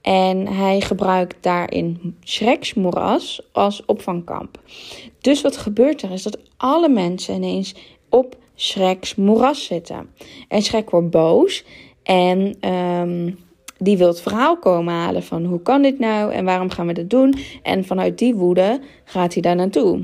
En 0.00 0.46
hij 0.46 0.80
gebruikt 0.80 1.36
daarin 1.40 2.16
Shreks 2.24 2.74
moeras 2.74 3.42
als 3.52 3.84
opvangkamp. 3.84 4.60
Dus 5.20 5.42
wat 5.42 5.56
gebeurt 5.56 6.02
er 6.02 6.10
is 6.10 6.22
dat 6.22 6.38
alle 6.56 6.88
mensen 6.88 7.34
ineens 7.34 7.74
op 8.08 8.36
Shreks 8.56 9.14
moeras 9.14 9.64
zitten. 9.64 10.10
En 10.48 10.62
Shrek 10.62 10.90
wordt 10.90 11.10
boos 11.10 11.64
en 12.02 12.68
um, 12.70 13.38
die 13.78 13.96
wil 13.96 14.08
het 14.08 14.20
verhaal 14.20 14.58
komen 14.58 14.94
halen 14.94 15.22
van 15.22 15.44
hoe 15.44 15.62
kan 15.62 15.82
dit 15.82 15.98
nou 15.98 16.32
en 16.32 16.44
waarom 16.44 16.70
gaan 16.70 16.86
we 16.86 16.92
dit 16.92 17.10
doen. 17.10 17.34
En 17.62 17.84
vanuit 17.84 18.18
die 18.18 18.34
woede 18.34 18.80
gaat 19.04 19.32
hij 19.32 19.42
daar 19.42 19.56
naartoe. 19.56 20.02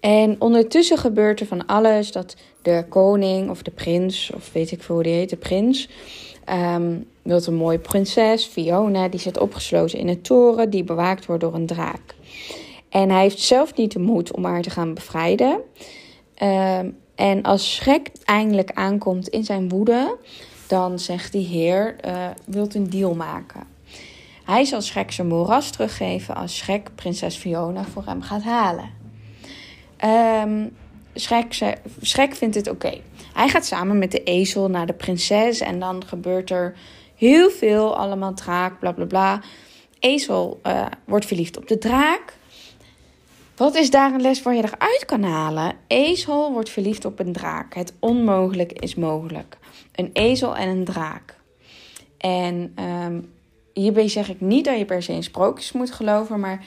En 0.00 0.36
ondertussen 0.38 0.98
gebeurt 0.98 1.40
er 1.40 1.46
van 1.46 1.66
alles 1.66 2.12
dat 2.12 2.36
de 2.62 2.84
koning 2.88 3.50
of 3.50 3.62
de 3.62 3.70
prins, 3.70 4.30
of 4.34 4.52
weet 4.52 4.70
ik 4.70 4.82
veel 4.82 4.94
hoe 4.94 5.04
die 5.04 5.12
heet, 5.12 5.30
de 5.30 5.36
prins, 5.36 5.88
um, 6.74 7.06
wilt 7.22 7.46
een 7.46 7.54
mooie 7.54 7.78
prinses, 7.78 8.44
Fiona, 8.44 9.08
die 9.08 9.20
zit 9.20 9.38
opgesloten 9.38 9.98
in 9.98 10.08
een 10.08 10.22
toren 10.22 10.70
die 10.70 10.84
bewaakt 10.84 11.26
wordt 11.26 11.42
door 11.42 11.54
een 11.54 11.66
draak. 11.66 12.14
En 12.88 13.10
hij 13.10 13.22
heeft 13.22 13.40
zelf 13.40 13.76
niet 13.76 13.92
de 13.92 13.98
moed 13.98 14.32
om 14.32 14.44
haar 14.44 14.62
te 14.62 14.70
gaan 14.70 14.94
bevrijden. 14.94 15.60
Um, 16.42 16.96
en 17.14 17.42
als 17.42 17.74
Schrek 17.74 18.10
eindelijk 18.24 18.70
aankomt 18.74 19.28
in 19.28 19.44
zijn 19.44 19.68
woede, 19.68 20.16
dan 20.68 20.98
zegt 20.98 21.32
die 21.32 21.46
heer, 21.46 21.96
uh, 22.06 22.26
wilt 22.44 22.74
een 22.74 22.90
deal 22.90 23.14
maken. 23.14 23.62
Hij 24.44 24.64
zal 24.64 24.80
Schrek 24.80 25.12
zijn 25.12 25.26
moeras 25.26 25.70
teruggeven 25.70 26.34
als 26.34 26.56
Schrek 26.56 26.90
prinses 26.94 27.36
Fiona 27.36 27.84
voor 27.84 28.04
hem 28.06 28.22
gaat 28.22 28.42
halen. 28.42 28.90
Um, 30.04 30.76
Schrek, 32.00 32.34
vindt 32.34 32.54
het 32.54 32.70
oké. 32.70 33.00
Hij 33.32 33.48
gaat 33.48 33.66
samen 33.66 33.98
met 33.98 34.10
de 34.10 34.22
ezel 34.22 34.68
naar 34.68 34.86
de 34.86 34.92
prinses 34.92 35.60
en 35.60 35.78
dan 35.78 36.04
gebeurt 36.06 36.50
er 36.50 36.76
heel 37.14 37.50
veel, 37.50 37.96
allemaal 37.96 38.34
draak, 38.34 38.78
bla 38.78 38.92
bla 38.92 39.04
bla. 39.04 39.40
Ezel 39.98 40.60
uh, 40.66 40.86
wordt 41.04 41.26
verliefd 41.26 41.56
op 41.56 41.68
de 41.68 41.78
draak. 41.78 42.36
Wat 43.56 43.74
is 43.74 43.90
daar 43.90 44.14
een 44.14 44.20
les 44.20 44.42
waar 44.42 44.54
je 44.54 44.62
eruit 44.62 45.04
kan 45.06 45.22
halen? 45.22 45.72
Ezel 45.86 46.52
wordt 46.52 46.70
verliefd 46.70 47.04
op 47.04 47.18
een 47.18 47.32
draak. 47.32 47.74
Het 47.74 47.92
onmogelijk 47.98 48.72
is 48.72 48.94
mogelijk. 48.94 49.58
Een 49.96 50.10
ezel 50.12 50.56
en 50.56 50.68
een 50.68 50.84
draak. 50.84 51.36
En 52.18 52.74
um, 53.04 53.32
hierbij 53.72 54.08
zeg 54.08 54.28
ik 54.28 54.40
niet 54.40 54.64
dat 54.64 54.78
je 54.78 54.84
per 54.84 55.02
se 55.02 55.12
in 55.12 55.22
sprookjes 55.22 55.72
moet 55.72 55.92
geloven, 55.92 56.40
maar 56.40 56.64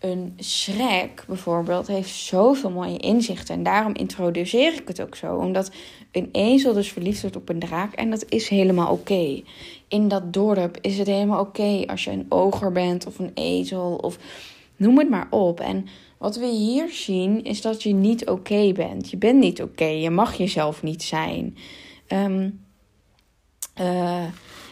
een 0.00 0.36
Shrek 0.42 1.24
bijvoorbeeld 1.26 1.86
heeft 1.86 2.10
zoveel 2.10 2.70
mooie 2.70 2.96
inzichten. 2.98 3.54
En 3.54 3.62
daarom 3.62 3.94
introduceer 3.94 4.72
ik 4.72 4.88
het 4.88 5.02
ook 5.02 5.14
zo. 5.14 5.36
Omdat 5.36 5.70
een 6.12 6.28
ezel 6.32 6.72
dus 6.72 6.92
verliefd 6.92 7.20
wordt 7.20 7.36
op 7.36 7.48
een 7.48 7.58
draak. 7.58 7.94
En 7.94 8.10
dat 8.10 8.24
is 8.28 8.48
helemaal 8.48 8.92
oké. 8.92 9.42
In 9.88 10.08
dat 10.08 10.32
dorp 10.32 10.78
is 10.80 10.98
het 10.98 11.06
helemaal 11.06 11.40
oké 11.40 11.84
als 11.86 12.04
je 12.04 12.10
een 12.10 12.26
oger 12.28 12.72
bent 12.72 13.06
of 13.06 13.18
een 13.18 13.30
ezel 13.34 13.98
of 14.00 14.18
noem 14.76 14.98
het 14.98 15.10
maar 15.10 15.26
op. 15.30 15.60
En 15.60 15.86
wat 16.18 16.36
we 16.36 16.46
hier 16.46 16.88
zien 16.88 17.44
is 17.44 17.60
dat 17.60 17.82
je 17.82 17.92
niet 17.92 18.28
oké 18.28 18.72
bent. 18.72 19.10
Je 19.10 19.16
bent 19.16 19.38
niet 19.38 19.62
oké. 19.62 19.84
Je 19.84 20.10
mag 20.10 20.36
jezelf 20.36 20.82
niet 20.82 21.02
zijn. 21.02 21.56
Um, 22.12 22.68
Uh, 23.80 24.24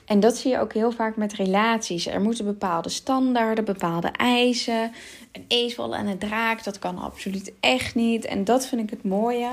en 0.04 0.20
dat 0.20 0.36
zie 0.36 0.50
je 0.50 0.60
ook 0.60 0.72
heel 0.72 0.92
vaak 0.92 1.16
met 1.16 1.32
relaties. 1.32 2.06
Er 2.06 2.20
moeten 2.20 2.44
bepaalde 2.44 2.88
standaarden, 2.88 3.64
bepaalde 3.64 4.08
eisen. 4.08 4.92
Een 5.32 5.44
ezel 5.48 5.94
en 5.94 6.06
een 6.06 6.18
draak, 6.18 6.64
dat 6.64 6.78
kan 6.78 6.98
absoluut 6.98 7.52
echt 7.60 7.94
niet. 7.94 8.24
En 8.24 8.44
dat 8.44 8.66
vind 8.66 8.80
ik 8.82 8.90
het 8.90 9.04
mooie 9.04 9.50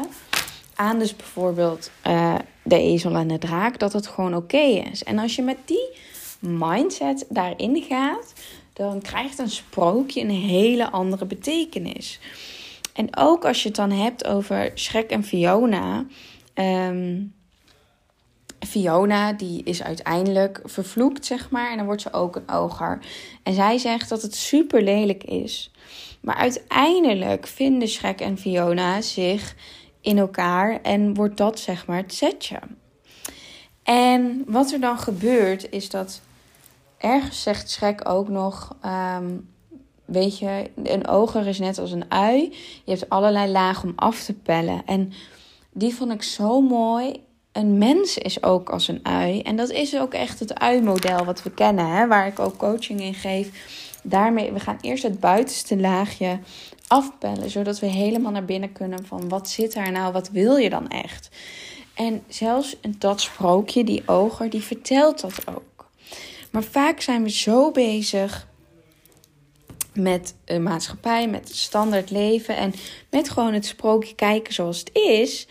aan 0.75 0.99
dus 0.99 1.15
bijvoorbeeld 1.15 1.91
uh, 2.07 2.35
de 2.63 2.77
ezel 2.77 3.15
en 3.15 3.27
de 3.27 3.37
draak, 3.37 3.79
dat 3.79 3.93
het 3.93 4.07
gewoon 4.07 4.35
oké 4.35 4.57
is. 4.91 5.03
En 5.03 5.19
als 5.19 5.35
je 5.35 5.41
met 5.41 5.57
die 5.65 5.89
mindset 6.39 7.25
daarin 7.29 7.83
gaat, 7.89 8.33
dan 8.73 9.01
krijgt 9.01 9.39
een 9.39 9.49
sprookje 9.49 10.21
een 10.21 10.29
hele 10.29 10.89
andere 10.91 11.25
betekenis. 11.25 12.19
En 12.93 13.17
ook 13.17 13.45
als 13.45 13.61
je 13.61 13.67
het 13.67 13.77
dan 13.77 13.91
hebt 13.91 14.27
over 14.27 14.71
Shrek 14.75 15.09
en 15.09 15.23
Fiona. 15.23 16.05
Um, 16.53 17.33
Fiona, 18.65 19.33
die 19.33 19.63
is 19.63 19.83
uiteindelijk 19.83 20.61
vervloekt, 20.63 21.25
zeg 21.25 21.49
maar. 21.49 21.71
En 21.71 21.77
dan 21.77 21.85
wordt 21.85 22.01
ze 22.01 22.13
ook 22.13 22.35
een 22.35 22.49
oger. 22.49 22.99
En 23.43 23.53
zij 23.53 23.77
zegt 23.77 24.09
dat 24.09 24.21
het 24.21 24.35
super 24.35 24.83
lelijk 24.83 25.23
is. 25.23 25.71
Maar 26.21 26.35
uiteindelijk 26.35 27.47
vinden 27.47 27.87
Shrek 27.87 28.21
en 28.21 28.37
Fiona 28.37 29.01
zich 29.01 29.55
in 30.01 30.17
elkaar 30.17 30.81
en 30.81 31.13
wordt 31.13 31.37
dat, 31.37 31.59
zeg 31.59 31.87
maar, 31.87 31.97
het 31.97 32.13
setje. 32.13 32.59
En 33.83 34.43
wat 34.47 34.71
er 34.71 34.79
dan 34.79 34.99
gebeurt, 34.99 35.69
is 35.69 35.89
dat 35.89 36.21
ergens 36.97 37.41
zegt 37.41 37.71
Shrek 37.71 38.09
ook 38.09 38.29
nog. 38.29 38.75
Ehm, 38.81 39.37
weet 40.05 40.39
je, 40.39 40.71
een 40.83 41.07
oger 41.07 41.47
is 41.47 41.59
net 41.59 41.77
als 41.77 41.91
een 41.91 42.11
ui. 42.11 42.41
Je 42.83 42.91
hebt 42.91 43.09
allerlei 43.09 43.51
lagen 43.51 43.89
om 43.89 43.93
af 43.95 44.23
te 44.23 44.33
pellen. 44.33 44.81
En 44.85 45.13
die 45.71 45.95
vond 45.95 46.11
ik 46.11 46.23
zo 46.23 46.61
mooi 46.61 47.23
een 47.55 47.77
mens 47.77 48.17
is 48.17 48.43
ook 48.43 48.69
als 48.69 48.87
een 48.87 48.99
ui. 49.03 49.41
En 49.41 49.55
dat 49.55 49.69
is 49.69 49.97
ook 49.97 50.13
echt 50.13 50.39
het 50.39 50.53
ui-model 50.53 51.25
wat 51.25 51.43
we 51.43 51.51
kennen, 51.51 51.87
hè, 51.87 52.07
waar 52.07 52.27
ik 52.27 52.39
ook 52.39 52.57
coaching 52.57 53.01
in 53.01 53.13
geef. 53.13 53.49
Daarmee, 54.03 54.51
we 54.51 54.59
gaan 54.59 54.77
eerst 54.81 55.03
het 55.03 55.19
buitenste 55.19 55.77
laagje 55.77 56.39
afpellen, 56.87 57.49
zodat 57.49 57.79
we 57.79 57.85
helemaal 57.85 58.31
naar 58.31 58.45
binnen 58.45 58.71
kunnen 58.71 59.05
van 59.05 59.29
wat 59.29 59.49
zit 59.49 59.73
daar 59.73 59.91
nou, 59.91 60.13
wat 60.13 60.29
wil 60.29 60.55
je 60.55 60.69
dan 60.69 60.89
echt? 60.89 61.29
En 61.93 62.23
zelfs 62.27 62.75
dat 62.97 63.21
sprookje, 63.21 63.83
die 63.83 64.03
oger, 64.05 64.49
die 64.49 64.63
vertelt 64.63 65.21
dat 65.21 65.47
ook. 65.55 65.89
Maar 66.51 66.63
vaak 66.63 67.01
zijn 67.01 67.23
we 67.23 67.29
zo 67.29 67.71
bezig 67.71 68.47
met 69.93 70.35
een 70.45 70.63
maatschappij, 70.63 71.27
met 71.27 71.47
het 71.47 71.57
standaard 71.57 72.11
leven 72.11 72.57
en 72.57 72.73
met 73.09 73.29
gewoon 73.29 73.53
het 73.53 73.65
sprookje 73.65 74.15
kijken 74.15 74.53
zoals 74.53 74.79
het 74.79 74.89
is 74.93 75.47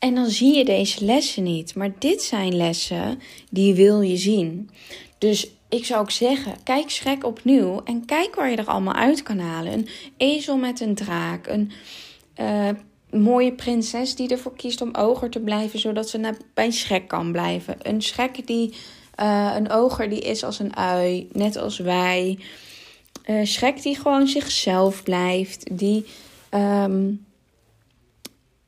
en 0.00 0.14
dan 0.14 0.30
zie 0.30 0.56
je 0.56 0.64
deze 0.64 1.04
lessen 1.04 1.42
niet. 1.42 1.74
Maar 1.74 1.92
dit 1.98 2.22
zijn 2.22 2.56
lessen 2.56 3.20
die 3.50 3.74
wil 3.74 4.00
je 4.00 4.16
zien. 4.16 4.70
Dus 5.18 5.50
ik 5.68 5.84
zou 5.84 6.00
ook 6.00 6.10
zeggen, 6.10 6.54
kijk 6.64 6.90
Schrek 6.90 7.24
opnieuw 7.24 7.80
en 7.84 8.04
kijk 8.04 8.34
waar 8.34 8.50
je 8.50 8.56
er 8.56 8.66
allemaal 8.66 8.94
uit 8.94 9.22
kan 9.22 9.38
halen. 9.38 9.72
Een 9.72 9.88
ezel 10.16 10.56
met 10.56 10.80
een 10.80 10.94
draak, 10.94 11.46
een 11.46 11.70
uh, 12.40 12.68
mooie 13.10 13.52
prinses 13.52 14.14
die 14.14 14.28
ervoor 14.28 14.56
kiest 14.56 14.80
om 14.80 14.94
oger 14.94 15.30
te 15.30 15.40
blijven, 15.40 15.78
zodat 15.78 16.08
ze 16.08 16.18
naar, 16.18 16.36
bij 16.54 16.70
Schrek 16.70 17.08
kan 17.08 17.32
blijven. 17.32 17.76
Een 17.82 18.02
Schrek 18.02 18.46
die, 18.46 18.74
uh, 19.20 19.52
een 19.56 19.70
oger 19.70 20.08
die 20.08 20.20
is 20.20 20.44
als 20.44 20.58
een 20.58 20.76
ui, 20.76 21.28
net 21.32 21.56
als 21.56 21.78
wij. 21.78 22.38
Uh, 23.26 23.44
Schrek 23.44 23.82
die 23.82 23.96
gewoon 23.96 24.26
zichzelf 24.26 25.02
blijft, 25.02 25.78
die... 25.78 26.04
Um, 26.54 27.28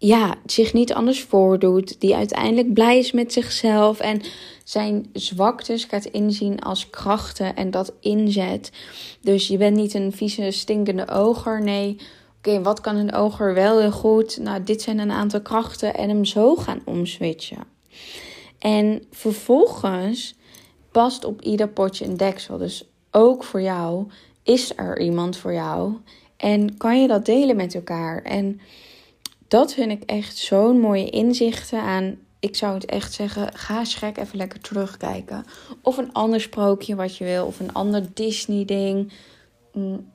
ja, 0.04 0.34
zich 0.46 0.72
niet 0.72 0.92
anders 0.92 1.22
voordoet. 1.22 2.00
Die 2.00 2.14
uiteindelijk 2.14 2.72
blij 2.72 2.98
is 2.98 3.12
met 3.12 3.32
zichzelf 3.32 4.00
en 4.00 4.20
zijn 4.64 5.06
zwaktes 5.12 5.84
gaat 5.84 6.04
inzien 6.04 6.60
als 6.60 6.90
krachten 6.90 7.56
en 7.56 7.70
dat 7.70 7.92
inzet. 8.00 8.72
Dus 9.20 9.48
je 9.48 9.56
bent 9.56 9.76
niet 9.76 9.94
een 9.94 10.12
vieze, 10.12 10.50
stinkende 10.50 11.08
oger. 11.08 11.62
Nee, 11.62 11.96
oké, 12.38 12.62
wat 12.62 12.80
kan 12.80 12.96
een 12.96 13.14
oger 13.14 13.54
wel 13.54 13.80
heel 13.80 13.92
goed? 13.92 14.38
Nou, 14.40 14.62
dit 14.62 14.82
zijn 14.82 14.98
een 14.98 15.10
aantal 15.10 15.40
krachten 15.40 15.94
en 15.94 16.08
hem 16.08 16.24
zo 16.24 16.56
gaan 16.56 16.82
omswitchen. 16.84 17.64
En 18.58 19.02
vervolgens 19.10 20.34
past 20.92 21.24
op 21.24 21.42
ieder 21.42 21.68
potje 21.68 22.04
een 22.04 22.16
deksel. 22.16 22.58
Dus 22.58 22.84
ook 23.10 23.44
voor 23.44 23.62
jou 23.62 24.06
is 24.42 24.72
er 24.76 25.00
iemand 25.00 25.36
voor 25.36 25.52
jou. 25.52 25.94
En 26.36 26.76
kan 26.76 27.00
je 27.00 27.08
dat 27.08 27.26
delen 27.26 27.56
met 27.56 27.74
elkaar? 27.74 28.22
En 28.22 28.60
dat 29.52 29.74
vind 29.74 29.90
ik 29.90 30.02
echt 30.02 30.36
zo'n 30.36 30.80
mooie 30.80 31.10
inzichten 31.10 31.80
aan. 31.80 32.18
Ik 32.40 32.56
zou 32.56 32.74
het 32.74 32.84
echt 32.84 33.12
zeggen, 33.12 33.54
ga 33.54 33.84
Schrek 33.84 34.18
even 34.18 34.36
lekker 34.36 34.60
terugkijken. 34.60 35.44
Of 35.82 35.96
een 35.96 36.12
ander 36.12 36.40
sprookje 36.40 36.94
wat 36.94 37.16
je 37.16 37.24
wil. 37.24 37.46
Of 37.46 37.60
een 37.60 37.72
ander 37.72 38.14
Disney 38.14 38.64
ding. 38.64 39.12
Mm. 39.72 40.10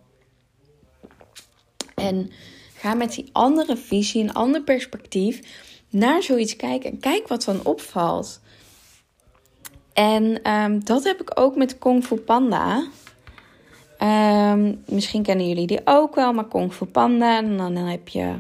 En 1.95 2.31
ga 2.73 2.93
met 2.93 3.13
die 3.13 3.29
andere 3.31 3.77
visie, 3.77 4.23
een 4.23 4.33
ander 4.33 4.61
perspectief 4.61 5.41
naar 5.89 6.23
zoiets 6.23 6.55
kijken. 6.55 6.91
En 6.91 6.99
kijk 6.99 7.27
wat 7.27 7.43
dan 7.43 7.65
opvalt. 7.65 8.39
En 9.93 10.41
ehm, 10.43 10.79
dat 10.79 11.03
heb 11.03 11.21
ik 11.21 11.39
ook 11.39 11.55
met 11.55 11.77
Kung 11.77 12.05
Fu 12.05 12.15
Panda. 12.15 12.87
Ehm, 13.97 14.75
misschien 14.85 15.23
kennen 15.23 15.47
jullie 15.47 15.67
die 15.67 15.81
ook 15.85 16.15
wel, 16.15 16.33
maar 16.33 16.47
Kung 16.47 16.73
Fu 16.73 16.85
Panda. 16.85 17.37
En 17.37 17.57
dan 17.57 17.75
heb 17.75 18.07
je 18.07 18.35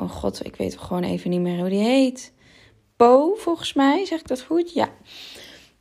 Oh 0.00 0.10
god, 0.10 0.44
ik 0.44 0.56
weet 0.56 0.78
gewoon 0.78 1.02
even 1.02 1.30
niet 1.30 1.40
meer 1.40 1.58
hoe 1.58 1.68
die 1.68 1.82
heet. 1.82 2.32
Po, 2.96 3.34
volgens 3.34 3.72
mij, 3.72 4.04
zeg 4.04 4.20
ik 4.20 4.28
dat 4.28 4.42
goed? 4.42 4.72
Ja. 4.72 4.88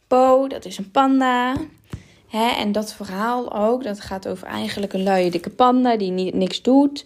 Po, 0.08 0.48
dat 0.48 0.66
is 0.66 0.78
een 0.78 0.92
panda. 0.92 1.56
Hè, 2.28 2.50
en 2.50 2.72
dat 2.72 2.94
verhaal 2.94 3.54
ook, 3.54 3.84
dat 3.84 4.00
gaat 4.00 4.28
over 4.28 4.48
eigenlijk 4.48 4.94
een 4.94 5.04
luie 5.04 5.32
dikke 5.32 5.50
panda 5.50 5.98
die 5.98 6.12
niks 6.12 6.62
doet. 6.62 7.06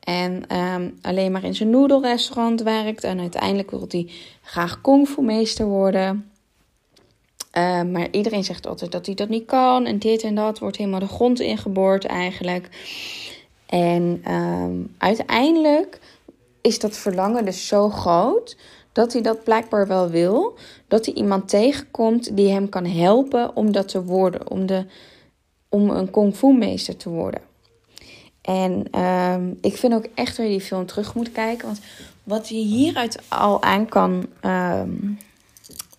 En 0.00 0.46
ehm, 0.46 0.90
alleen 1.02 1.32
maar 1.32 1.44
in 1.44 1.54
zijn 1.54 1.70
noedelrestaurant 1.70 2.62
werkt. 2.62 3.04
En 3.04 3.20
uiteindelijk 3.20 3.70
wil 3.70 3.84
hij 3.88 4.10
graag 4.42 4.80
kungfu-meester 4.80 5.66
worden. 5.66 6.30
Uh, 7.58 7.82
maar 7.82 8.08
iedereen 8.10 8.44
zegt 8.44 8.66
altijd 8.66 8.92
dat 8.92 9.06
hij 9.06 9.14
dat 9.14 9.28
niet 9.28 9.46
kan. 9.46 9.86
En 9.86 9.98
dit 9.98 10.22
en 10.22 10.34
dat 10.34 10.58
wordt 10.58 10.76
helemaal 10.76 11.00
de 11.00 11.06
grond 11.08 11.40
ingeboord 11.40 12.04
eigenlijk. 12.04 12.68
En 13.66 14.20
ehm, 14.24 14.74
uiteindelijk 14.98 15.98
is 16.60 16.78
dat 16.78 16.96
verlangen 16.96 17.44
dus 17.44 17.66
zo 17.66 17.90
groot 17.90 18.56
dat 18.92 19.12
hij 19.12 19.22
dat 19.22 19.44
blijkbaar 19.44 19.86
wel 19.86 20.08
wil. 20.08 20.58
Dat 20.88 21.06
hij 21.06 21.14
iemand 21.14 21.48
tegenkomt 21.48 22.36
die 22.36 22.50
hem 22.50 22.68
kan 22.68 22.84
helpen 22.84 23.56
om 23.56 23.72
dat 23.72 23.88
te 23.88 24.04
worden. 24.04 24.50
Om, 24.50 24.66
de, 24.66 24.86
om 25.68 25.90
een 25.90 26.10
kung 26.10 26.36
fu 26.36 26.52
meester 26.52 26.96
te 26.96 27.08
worden. 27.08 27.40
En 28.40 28.84
ehm, 28.90 29.54
ik 29.60 29.76
vind 29.76 29.94
ook 29.94 30.06
echt 30.14 30.36
dat 30.36 30.46
je 30.46 30.52
die 30.52 30.60
film 30.60 30.86
terug 30.86 31.14
moet 31.14 31.32
kijken. 31.32 31.66
Want 31.66 31.80
wat 32.22 32.48
je 32.48 32.54
hieruit 32.54 33.18
al 33.28 33.62
aan 33.62 33.86
kan, 33.86 34.26
um, 34.44 35.18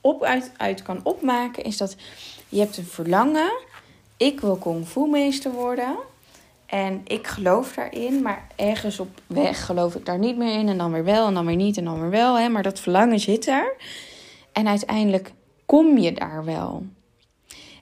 op, 0.01 0.23
uit, 0.23 0.51
uit 0.57 0.81
kan 0.81 0.99
opmaken... 1.03 1.63
is 1.63 1.77
dat 1.77 1.95
je 2.49 2.59
hebt 2.59 2.77
een 2.77 2.85
verlangen. 2.85 3.51
Ik 4.17 4.39
wil 4.39 4.55
kung 4.55 4.87
fu 4.87 5.09
meester 5.09 5.51
worden... 5.51 5.95
En 6.71 7.01
ik 7.03 7.27
geloof 7.27 7.73
daarin, 7.73 8.21
maar 8.21 8.47
ergens 8.55 8.99
op 8.99 9.21
weg 9.27 9.65
geloof 9.65 9.95
ik 9.95 10.05
daar 10.05 10.19
niet 10.19 10.37
meer 10.37 10.59
in. 10.59 10.69
En 10.69 10.77
dan 10.77 10.91
weer 10.91 11.03
wel, 11.03 11.27
en 11.27 11.33
dan 11.33 11.45
weer 11.45 11.55
niet, 11.55 11.77
en 11.77 11.83
dan 11.83 12.01
weer 12.01 12.09
wel. 12.09 12.39
Hè? 12.39 12.49
Maar 12.49 12.63
dat 12.63 12.79
verlangen 12.79 13.19
zit 13.19 13.47
er. 13.47 13.75
En 14.51 14.67
uiteindelijk 14.67 15.31
kom 15.65 15.97
je 15.97 16.11
daar 16.11 16.45
wel. 16.45 16.85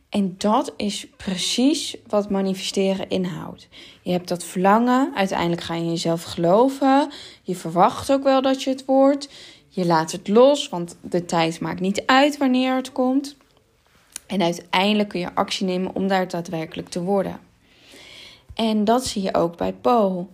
En 0.09 0.35
dat 0.37 0.73
is 0.77 1.07
precies 1.17 1.97
wat 2.07 2.29
manifesteren 2.29 3.09
inhoudt. 3.09 3.67
Je 4.01 4.11
hebt 4.11 4.27
dat 4.27 4.43
verlangen, 4.43 5.11
uiteindelijk 5.15 5.61
ga 5.61 5.73
je 5.75 5.85
jezelf 5.85 6.23
geloven. 6.23 7.11
Je 7.41 7.55
verwacht 7.55 8.11
ook 8.11 8.23
wel 8.23 8.41
dat 8.41 8.63
je 8.63 8.69
het 8.69 8.85
wordt. 8.85 9.29
Je 9.67 9.85
laat 9.85 10.11
het 10.11 10.27
los, 10.27 10.69
want 10.69 10.97
de 11.01 11.25
tijd 11.25 11.59
maakt 11.59 11.79
niet 11.79 12.03
uit 12.05 12.37
wanneer 12.37 12.75
het 12.75 12.91
komt. 12.91 13.37
En 14.27 14.41
uiteindelijk 14.41 15.09
kun 15.09 15.19
je 15.19 15.35
actie 15.35 15.65
nemen 15.65 15.95
om 15.95 16.07
daar 16.07 16.27
daadwerkelijk 16.27 16.89
te 16.89 17.01
worden. 17.01 17.48
En 18.59 18.83
dat 18.83 19.05
zie 19.05 19.21
je 19.21 19.33
ook 19.33 19.57
bij 19.57 19.73
Po. 19.73 20.29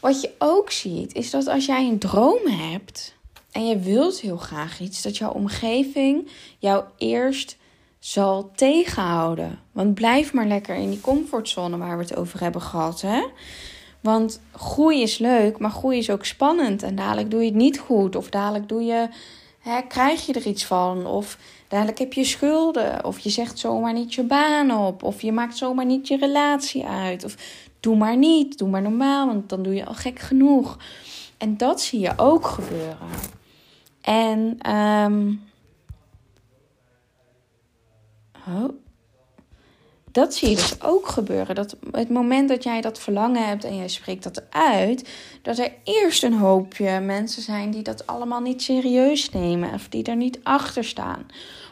Wat 0.00 0.20
je 0.20 0.30
ook 0.38 0.70
ziet, 0.70 1.14
is 1.14 1.30
dat 1.30 1.46
als 1.46 1.66
jij 1.66 1.88
een 1.88 1.98
droom 1.98 2.46
hebt 2.46 3.14
en 3.52 3.66
je 3.66 3.78
wilt 3.78 4.20
heel 4.20 4.36
graag 4.36 4.80
iets, 4.80 5.02
dat 5.02 5.16
jouw 5.16 5.30
omgeving 5.30 6.28
jou 6.58 6.84
eerst 6.98 7.56
zal 7.98 8.50
tegenhouden. 8.54 9.58
Want 9.72 9.94
blijf 9.94 10.32
maar 10.32 10.46
lekker 10.46 10.74
in 10.74 10.90
die 10.90 11.00
comfortzone 11.00 11.76
waar 11.76 11.96
we 11.96 12.02
het 12.02 12.16
over 12.16 12.40
hebben 12.40 12.60
gehad. 12.60 13.00
Hè? 13.00 13.26
Want 14.00 14.40
groei 14.52 15.02
is 15.02 15.18
leuk, 15.18 15.58
maar 15.58 15.70
groei 15.70 15.98
is 15.98 16.10
ook 16.10 16.24
spannend. 16.24 16.82
En 16.82 16.94
dadelijk 16.94 17.30
doe 17.30 17.40
je 17.40 17.46
het 17.46 17.54
niet 17.54 17.78
goed. 17.78 18.16
Of 18.16 18.30
dadelijk 18.30 18.68
doe 18.68 18.82
je, 18.82 19.08
hè, 19.60 19.82
krijg 19.82 20.26
je 20.26 20.32
er 20.32 20.46
iets 20.46 20.64
van. 20.64 21.06
Of 21.06 21.38
Dadelijk 21.68 21.98
heb 21.98 22.12
je 22.12 22.24
schulden. 22.24 23.04
Of 23.04 23.18
je 23.18 23.30
zegt 23.30 23.58
zomaar 23.58 23.92
niet 23.92 24.14
je 24.14 24.22
baan 24.22 24.70
op. 24.70 25.02
Of 25.02 25.22
je 25.22 25.32
maakt 25.32 25.56
zomaar 25.56 25.86
niet 25.86 26.08
je 26.08 26.16
relatie 26.16 26.86
uit. 26.86 27.24
Of 27.24 27.36
doe 27.80 27.96
maar 27.96 28.16
niet. 28.16 28.58
Doe 28.58 28.68
maar 28.68 28.82
normaal, 28.82 29.26
want 29.26 29.48
dan 29.48 29.62
doe 29.62 29.74
je 29.74 29.84
al 29.84 29.94
gek 29.94 30.18
genoeg. 30.18 30.78
En 31.38 31.56
dat 31.56 31.80
zie 31.80 32.00
je 32.00 32.12
ook 32.16 32.46
gebeuren. 32.46 33.08
En. 34.00 34.56
Ehm, 34.58 35.32
oh. 38.48 38.85
Dat 40.16 40.34
zie 40.34 40.48
je 40.48 40.54
dus 40.54 40.82
ook 40.82 41.08
gebeuren. 41.08 41.54
Dat 41.54 41.76
het 41.90 42.10
moment 42.10 42.48
dat 42.48 42.62
jij 42.62 42.80
dat 42.80 42.98
verlangen 42.98 43.46
hebt 43.46 43.64
en 43.64 43.76
jij 43.76 43.88
spreekt 43.88 44.22
dat 44.22 44.42
uit, 44.50 45.08
dat 45.42 45.58
er 45.58 45.72
eerst 45.84 46.22
een 46.22 46.38
hoopje 46.38 47.00
mensen 47.00 47.42
zijn 47.42 47.70
die 47.70 47.82
dat 47.82 48.06
allemaal 48.06 48.40
niet 48.40 48.62
serieus 48.62 49.30
nemen 49.30 49.72
of 49.72 49.88
die 49.88 50.04
er 50.04 50.16
niet 50.16 50.38
achter 50.42 50.84
staan. 50.84 51.26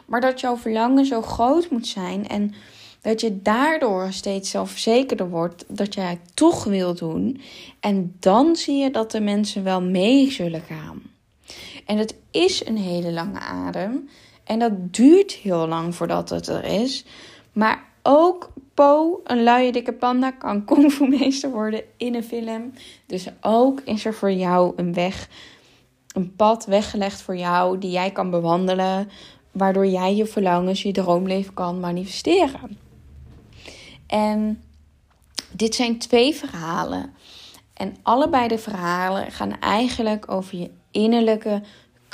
Maar 0.05 0.21
dat 0.21 0.39
jouw 0.39 0.57
verlangen 0.57 1.05
zo 1.05 1.21
groot 1.21 1.69
moet 1.69 1.87
zijn 1.87 2.27
en 2.27 2.53
dat 3.01 3.21
je 3.21 3.41
daardoor 3.41 4.11
steeds 4.11 4.49
zelfverzekerder 4.49 5.29
wordt 5.29 5.65
dat 5.67 5.93
jij 5.93 6.09
het 6.09 6.35
toch 6.35 6.63
wil 6.63 6.95
doen. 6.95 7.41
En 7.79 8.15
dan 8.19 8.55
zie 8.55 8.77
je 8.77 8.91
dat 8.91 9.11
de 9.11 9.21
mensen 9.21 9.63
wel 9.63 9.81
mee 9.81 10.31
zullen 10.31 10.61
gaan. 10.61 11.01
En 11.85 11.97
het 11.97 12.15
is 12.31 12.65
een 12.65 12.77
hele 12.77 13.11
lange 13.11 13.39
adem. 13.39 14.09
En 14.43 14.59
dat 14.59 14.93
duurt 14.93 15.31
heel 15.31 15.67
lang 15.67 15.95
voordat 15.95 16.29
het 16.29 16.47
er 16.47 16.63
is. 16.63 17.05
Maar 17.51 17.93
ook 18.05 18.53
Po, 18.75 19.21
een 19.23 19.43
luie 19.43 19.71
dikke 19.71 19.93
panda, 19.93 20.31
kan 20.31 20.65
kungfu 20.65 21.49
worden 21.51 21.83
in 21.97 22.15
een 22.15 22.23
film. 22.23 22.73
Dus 23.05 23.27
ook 23.41 23.81
is 23.81 24.05
er 24.05 24.13
voor 24.13 24.31
jou 24.31 24.73
een 24.75 24.93
weg, 24.93 25.29
een 26.13 26.35
pad 26.35 26.65
weggelegd 26.65 27.21
voor 27.21 27.37
jou 27.37 27.77
die 27.77 27.91
jij 27.91 28.11
kan 28.11 28.29
bewandelen. 28.29 29.09
Waardoor 29.51 29.87
jij 29.87 30.15
je 30.15 30.25
verlangens, 30.25 30.81
je 30.81 30.91
droomleven 30.91 31.53
kan 31.53 31.79
manifesteren. 31.79 32.77
En 34.07 34.63
dit 35.51 35.75
zijn 35.75 35.99
twee 35.99 36.35
verhalen. 36.35 37.13
En 37.73 37.95
allebei 38.01 38.47
de 38.47 38.57
verhalen 38.57 39.31
gaan 39.31 39.59
eigenlijk 39.59 40.31
over 40.31 40.57
je 40.57 40.69
innerlijke 40.91 41.61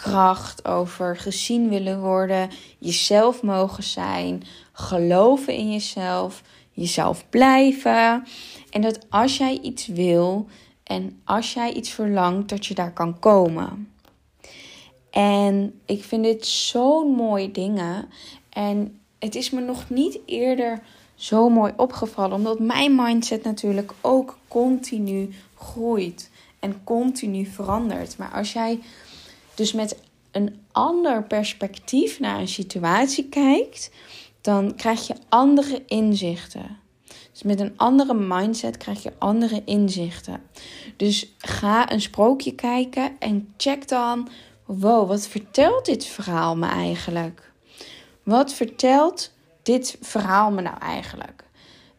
kracht, 0.01 0.67
over 0.67 1.17
gezien 1.17 1.69
willen 1.69 2.01
worden, 2.01 2.49
jezelf 2.77 3.41
mogen 3.41 3.83
zijn, 3.83 4.43
geloven 4.71 5.53
in 5.53 5.71
jezelf, 5.71 6.41
jezelf 6.71 7.29
blijven. 7.29 8.23
En 8.69 8.81
dat 8.81 9.05
als 9.09 9.37
jij 9.37 9.59
iets 9.61 9.87
wil 9.87 10.47
en 10.83 11.21
als 11.25 11.53
jij 11.53 11.73
iets 11.73 11.89
verlangt, 11.89 12.49
dat 12.49 12.65
je 12.65 12.73
daar 12.73 12.93
kan 12.93 13.19
komen. 13.19 13.91
En 15.11 15.81
ik 15.85 16.03
vind 16.03 16.23
dit 16.23 16.45
zo'n 16.45 17.11
mooie 17.15 17.51
dingen. 17.51 18.09
En 18.49 18.99
het 19.19 19.35
is 19.35 19.49
me 19.49 19.61
nog 19.61 19.89
niet 19.89 20.19
eerder 20.25 20.81
zo 21.15 21.49
mooi 21.49 21.73
opgevallen, 21.77 22.35
omdat 22.35 22.59
mijn 22.59 22.95
mindset 22.95 23.43
natuurlijk 23.43 23.91
ook 24.01 24.37
continu 24.47 25.29
groeit 25.55 26.29
en 26.59 26.83
continu 26.83 27.45
verandert. 27.45 28.17
Maar 28.17 28.31
als 28.31 28.53
jij 28.53 28.79
dus 29.55 29.73
met 29.73 29.99
een 30.31 30.61
ander 30.71 31.23
perspectief 31.23 32.19
naar 32.19 32.39
een 32.39 32.47
situatie 32.47 33.29
kijkt, 33.29 33.91
dan 34.41 34.75
krijg 34.75 35.07
je 35.07 35.15
andere 35.29 35.83
inzichten. 35.85 36.79
Dus 37.31 37.43
met 37.43 37.59
een 37.59 37.73
andere 37.77 38.13
mindset 38.13 38.77
krijg 38.77 39.03
je 39.03 39.13
andere 39.17 39.61
inzichten. 39.65 40.41
Dus 40.97 41.33
ga 41.37 41.91
een 41.91 42.01
sprookje 42.01 42.55
kijken 42.55 43.15
en 43.19 43.53
check 43.57 43.87
dan: 43.87 44.29
wow, 44.65 45.07
wat 45.07 45.27
vertelt 45.27 45.85
dit 45.85 46.05
verhaal 46.05 46.57
me 46.57 46.67
eigenlijk? 46.67 47.51
Wat 48.23 48.53
vertelt 48.53 49.31
dit 49.63 49.97
verhaal 50.01 50.51
me 50.51 50.61
nou 50.61 50.77
eigenlijk? 50.79 51.43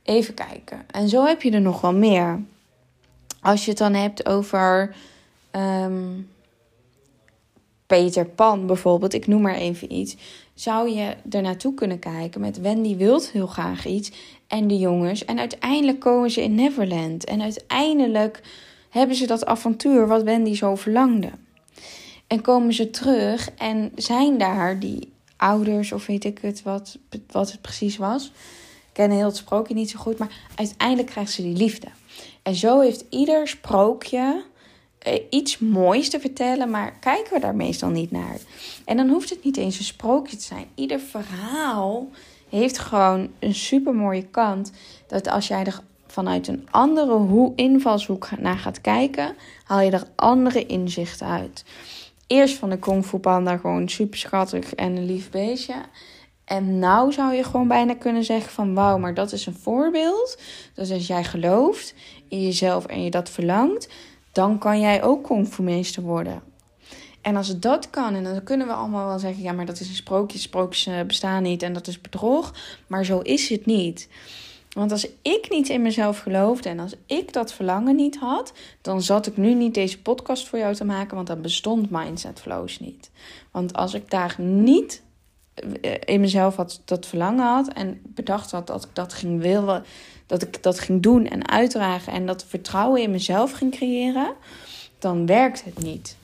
Even 0.03 0.35
kijken. 0.35 0.85
En 0.91 1.09
zo 1.09 1.25
heb 1.25 1.43
je 1.43 1.51
er 1.51 1.61
nog 1.61 1.81
wel 1.81 1.95
meer. 1.95 2.43
Als 3.41 3.65
je 3.65 3.71
het 3.71 3.79
dan 3.79 3.95
hebt 3.95 4.27
over 4.27 4.95
ehm, 5.51 6.21
Peter 7.93 8.27
Pan 8.27 8.67
bijvoorbeeld, 8.67 9.15
ik 9.15 9.27
noem 9.27 9.43
maar 9.43 9.55
even 9.55 9.93
iets. 9.93 10.17
Zou 10.55 10.91
je 10.91 11.17
er 11.31 11.43
naartoe 11.43 11.75
kunnen 11.75 11.99
kijken 11.99 12.41
met 12.41 12.61
Wendy 12.61 12.97
wilt 12.97 13.31
heel 13.31 13.47
graag 13.47 13.87
iets 13.87 14.13
en 14.47 14.69
de 14.69 14.79
jongens. 14.79 15.25
En 15.25 15.39
uiteindelijk 15.39 16.01
komen 16.01 16.31
ze 16.31 16.43
in 16.43 16.55
Neverland. 16.55 17.25
En 17.25 17.43
uiteindelijk 17.43 18.41
hebben 18.91 19.17
ze 19.17 19.27
dat 19.27 19.47
avontuur 19.47 20.07
wat 20.07 20.23
Wendy 20.23 20.55
zo 20.55 20.75
verlangde. 20.75 21.31
En 22.27 22.41
komen 22.41 22.73
ze 22.73 22.91
terug 22.91 23.51
en 23.57 23.93
zijn 23.95 24.39
daar 24.39 24.79
die 24.79 25.13
ouders 25.37 25.93
of 25.93 26.07
weet 26.07 26.25
ik 26.25 26.39
het 26.43 26.63
wat, 26.63 26.99
wat 27.31 27.51
het 27.51 27.61
precies 27.61 27.97
was. 27.97 28.27
Ik 28.27 28.93
ken 28.93 29.11
heel 29.11 29.27
het 29.27 29.37
sprookje 29.37 29.75
niet 29.75 29.91
zo 29.91 29.99
goed, 29.99 30.19
maar 30.19 30.49
uiteindelijk 30.55 31.09
krijgt 31.09 31.33
ze 31.33 31.43
die 31.43 31.57
liefde. 31.57 31.89
En 32.43 32.55
zo 32.55 32.81
heeft 32.81 33.05
ieder 33.11 33.49
sprookje 33.49 34.45
iets 35.31 35.59
moois 35.59 36.11
te 36.11 36.21
vertellen, 36.21 36.71
maar 36.71 36.93
kijken 37.01 37.33
we 37.33 37.41
daar 37.41 37.55
meestal 37.55 37.89
niet 37.89 38.11
naar. 38.11 38.37
En 38.85 38.97
dan 38.97 39.09
hoeft 39.09 39.31
het 39.31 39.45
niet 39.45 39.57
eens 39.57 39.79
een 39.79 39.85
sprookje 39.85 40.37
te 40.37 40.45
zijn. 40.45 40.67
Ieder 40.75 41.01
verhaal 41.01 42.09
heeft 42.49 42.79
gewoon 42.79 43.31
een 43.39 43.55
super 43.55 43.95
mooie 43.95 44.27
kant. 44.31 44.73
Dat 45.07 45.29
als 45.29 45.49
jij 45.49 45.65
er 45.65 45.81
vanuit 46.07 46.49
een 46.49 46.69
andere 46.71 47.13
hoe 47.13 47.53
invalshoek 47.57 48.29
naar 48.39 48.59
gaat 48.59 48.81
kijken, 48.81 49.35
haal 49.65 49.81
je 49.81 49.91
er 49.91 50.07
andere 50.15 50.67
inzichten 50.67 51.27
uit. 51.27 51.65
Eerst 52.27 52.55
van 52.55 52.71
de 52.71 52.79
Kung 52.79 53.07
Fu 53.07 53.19
Panda 53.19 53.57
gewoon 53.57 53.89
super 53.89 54.19
schattig 54.19 54.75
en 54.75 54.97
een 54.97 55.07
lief 55.07 55.31
beestje. 55.31 55.75
En 56.45 56.79
nou 56.79 57.13
zou 57.13 57.35
je 57.35 57.45
gewoon 57.45 57.69
bijna 57.69 57.95
kunnen 57.95 58.25
zeggen 58.25 58.53
van 58.53 58.75
wauw, 58.75 58.99
maar 58.99 59.15
dat 59.15 59.33
is 59.33 59.47
een 59.47 59.57
voorbeeld. 59.61 60.39
Dus 60.75 60.91
als 60.91 61.07
jij 61.07 61.25
gelooft 61.25 61.95
in 62.29 62.43
jezelf 62.43 62.87
en 62.87 63.05
je 63.05 63.11
dat 63.11 63.31
verlangt, 63.31 63.89
dan 64.33 64.59
kan 64.59 64.81
jij 64.81 65.03
ook 65.03 65.25
kungfu-meester 65.25 66.03
worden. 66.03 66.43
En 67.21 67.37
als 67.37 67.59
dat 67.59 67.91
kan, 67.91 68.15
en 68.15 68.25
dan 68.25 68.43
kunnen 68.43 68.67
we 68.67 68.73
allemaal 68.73 69.07
wel 69.07 69.19
zeggen: 69.19 69.43
ja, 69.43 69.53
maar 69.53 69.67
dat 69.67 69.81
is 69.81 69.89
een 69.89 69.95
sprookje, 69.95 70.39
sprookjes 70.39 70.87
eh, 70.87 71.01
bestaan 71.07 71.43
niet 71.43 71.63
en 71.63 71.73
dat 71.73 71.87
is 71.87 72.01
bedrog. 72.01 72.55
Maar 72.87 73.05
zo 73.05 73.19
is 73.19 73.49
het 73.49 73.67
niet. 73.67 74.09
Want 74.73 74.93
als 74.93 75.09
ik 75.23 75.51
niet 75.51 75.69
in 75.69 75.83
mezelf 75.83 76.19
geloofde 76.19 76.69
en 76.69 76.79
als 76.79 76.95
ik 77.07 77.33
dat 77.33 77.53
verlangen 77.53 77.97
niet 77.97 78.19
had, 78.19 78.53
dan 78.81 79.03
zat 79.03 79.27
ik 79.27 79.37
nu 79.37 79.55
niet 79.55 79.75
deze 79.75 80.03
podcast 80.03 80.49
voor 80.49 80.59
jou 80.59 80.75
te 80.75 80.85
maken, 80.85 81.15
want 81.15 81.27
dan 81.27 81.43
bestond 81.43 81.91
Mindset 81.91 82.41
Flows 82.41 82.81
niet. 82.81 83.11
Want 83.51 83.75
als 83.75 83.95
ik 83.95 84.11
daar 84.11 84.35
niet 84.39 85.03
in 86.05 86.21
mezelf 86.21 86.57
had, 86.57 86.81
dat 86.85 87.07
verlangen 87.07 87.47
had 87.47 87.69
en 87.69 88.01
bedacht 88.05 88.51
had 88.51 88.67
dat 88.67 88.85
ik 88.85 88.91
dat 88.93 89.13
ging 89.13 89.41
willen, 89.41 89.85
dat 90.27 90.43
ik 90.43 90.63
dat 90.63 90.81
ging 90.81 91.03
doen 91.03 91.27
en 91.27 91.49
uitdragen 91.49 92.13
en 92.13 92.27
dat 92.27 92.45
vertrouwen 92.49 93.03
in 93.03 93.11
mezelf 93.11 93.53
ging 93.53 93.71
creëren, 93.71 94.35
dan 94.99 95.27
werkt 95.27 95.65
het 95.65 95.79
niet. 95.79 96.17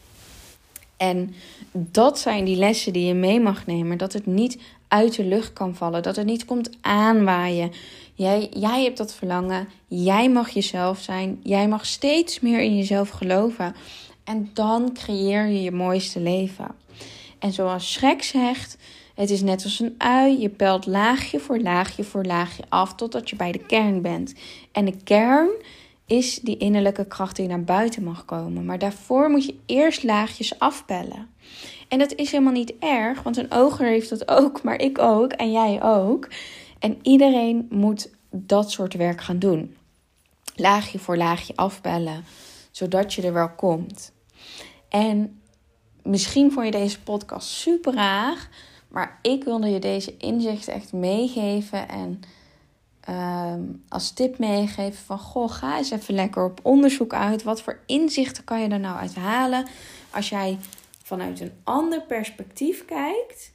En 0.98 1.34
dat 1.72 2.18
zijn 2.18 2.44
die 2.44 2.56
lessen 2.56 2.92
die 2.92 3.06
je 3.06 3.14
mee 3.14 3.40
mag 3.40 3.66
nemen. 3.66 3.98
Dat 3.98 4.12
het 4.12 4.26
niet 4.26 4.58
uit 4.88 5.16
de 5.16 5.24
lucht 5.24 5.52
kan 5.52 5.74
vallen. 5.74 6.02
Dat 6.02 6.16
het 6.16 6.26
niet 6.26 6.44
komt 6.44 6.70
aanwaaien. 6.80 7.72
Jij, 8.14 8.48
jij 8.50 8.82
hebt 8.82 8.96
dat 8.96 9.14
verlangen. 9.14 9.68
Jij 9.86 10.30
mag 10.30 10.50
jezelf 10.50 11.00
zijn. 11.00 11.40
Jij 11.42 11.68
mag 11.68 11.86
steeds 11.86 12.40
meer 12.40 12.60
in 12.60 12.76
jezelf 12.76 13.08
geloven. 13.08 13.74
En 14.24 14.50
dan 14.54 14.92
creëer 14.92 15.46
je 15.46 15.62
je 15.62 15.72
mooiste 15.72 16.20
leven. 16.20 16.66
En 17.38 17.52
zoals 17.52 17.92
Schrek 17.92 18.22
zegt, 18.22 18.76
het 19.18 19.30
is 19.30 19.42
net 19.42 19.64
als 19.64 19.80
een 19.80 19.94
ui. 19.98 20.40
Je 20.40 20.48
pelt 20.48 20.86
laagje 20.86 21.40
voor 21.40 21.58
laagje 21.58 22.04
voor 22.04 22.24
laagje 22.24 22.62
af 22.68 22.94
totdat 22.94 23.30
je 23.30 23.36
bij 23.36 23.52
de 23.52 23.58
kern 23.58 24.02
bent. 24.02 24.34
En 24.72 24.84
de 24.84 24.96
kern 25.04 25.48
is 26.06 26.38
die 26.38 26.56
innerlijke 26.56 27.06
kracht 27.06 27.36
die 27.36 27.46
naar 27.46 27.64
buiten 27.64 28.02
mag 28.02 28.24
komen. 28.24 28.64
Maar 28.64 28.78
daarvoor 28.78 29.30
moet 29.30 29.44
je 29.44 29.54
eerst 29.66 30.02
laagjes 30.02 30.58
afpellen. 30.58 31.28
En 31.88 31.98
dat 31.98 32.14
is 32.14 32.30
helemaal 32.30 32.52
niet 32.52 32.72
erg, 32.78 33.22
want 33.22 33.36
een 33.36 33.52
oger 33.52 33.86
heeft 33.86 34.08
dat 34.08 34.28
ook, 34.28 34.62
maar 34.64 34.80
ik 34.80 34.98
ook 34.98 35.32
en 35.32 35.52
jij 35.52 35.82
ook. 35.82 36.28
En 36.78 36.98
iedereen 37.02 37.66
moet 37.70 38.10
dat 38.30 38.70
soort 38.70 38.94
werk 38.94 39.20
gaan 39.20 39.38
doen. 39.38 39.76
Laagje 40.54 40.98
voor 40.98 41.16
laagje 41.16 41.56
afpellen, 41.56 42.24
zodat 42.70 43.14
je 43.14 43.22
er 43.22 43.32
wel 43.32 43.50
komt. 43.50 44.12
En 44.88 45.40
misschien 46.02 46.52
vond 46.52 46.64
je 46.64 46.72
deze 46.72 47.00
podcast 47.00 47.48
super 47.48 47.94
raar, 47.94 48.48
maar 48.88 49.18
ik 49.22 49.44
wilde 49.44 49.68
je 49.68 49.78
deze 49.78 50.16
inzichten 50.16 50.72
echt 50.72 50.92
meegeven 50.92 51.88
en 51.88 52.20
Ehm, 53.08 53.62
als 53.88 54.10
tip 54.10 54.38
meegeven 54.38 55.04
van 55.04 55.18
goh, 55.18 55.50
ga 55.50 55.76
eens 55.76 55.90
even 55.90 56.14
lekker 56.14 56.44
op 56.44 56.60
onderzoek 56.62 57.14
uit. 57.14 57.42
Wat 57.42 57.62
voor 57.62 57.78
inzichten 57.86 58.44
kan 58.44 58.60
je 58.60 58.68
er 58.68 58.80
nou 58.80 58.98
uit 58.98 59.14
halen 59.14 59.66
als 60.10 60.28
jij 60.28 60.58
vanuit 61.02 61.40
een 61.40 61.52
ander 61.64 62.02
perspectief 62.02 62.84
kijkt 62.84 63.52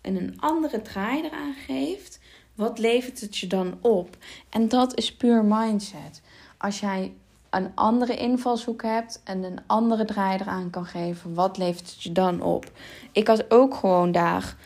en 0.00 0.16
een 0.16 0.40
andere 0.40 0.82
draai 0.82 1.22
eraan 1.24 1.54
geeft? 1.66 2.20
Wat 2.54 2.78
levert 2.78 3.20
het 3.20 3.36
je 3.36 3.46
dan 3.46 3.78
op? 3.80 4.16
En 4.50 4.68
dat 4.68 4.96
is 4.98 5.16
puur 5.16 5.44
mindset. 5.44 6.22
Als 6.58 6.80
jij 6.80 7.12
een 7.50 7.72
andere 7.74 8.16
invalshoek 8.16 8.82
hebt 8.82 9.20
en 9.24 9.42
een 9.42 9.60
andere 9.66 10.04
draai 10.04 10.38
eraan 10.38 10.70
kan 10.70 10.86
geven, 10.86 11.34
wat 11.34 11.56
levert 11.58 11.90
het 11.90 12.02
je 12.02 12.12
dan 12.12 12.42
op? 12.42 12.70
Ik 13.12 13.26
had 13.26 13.50
ook 13.50 13.74
gewoon 13.74 14.12
daar 14.12 14.56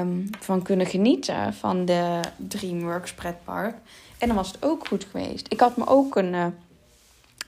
um, 0.00 0.30
van 0.40 0.62
kunnen 0.62 0.86
genieten 0.86 1.54
van 1.54 1.84
de 1.84 2.20
DreamWorks 2.36 3.14
pretpark. 3.14 3.74
En 4.18 4.26
dan 4.26 4.36
was 4.36 4.52
het 4.52 4.64
ook 4.64 4.86
goed 4.86 5.06
geweest. 5.10 5.46
Ik 5.52 5.60
had 5.60 5.76
me 5.76 5.86
ook 5.86 6.10
kunnen 6.10 6.58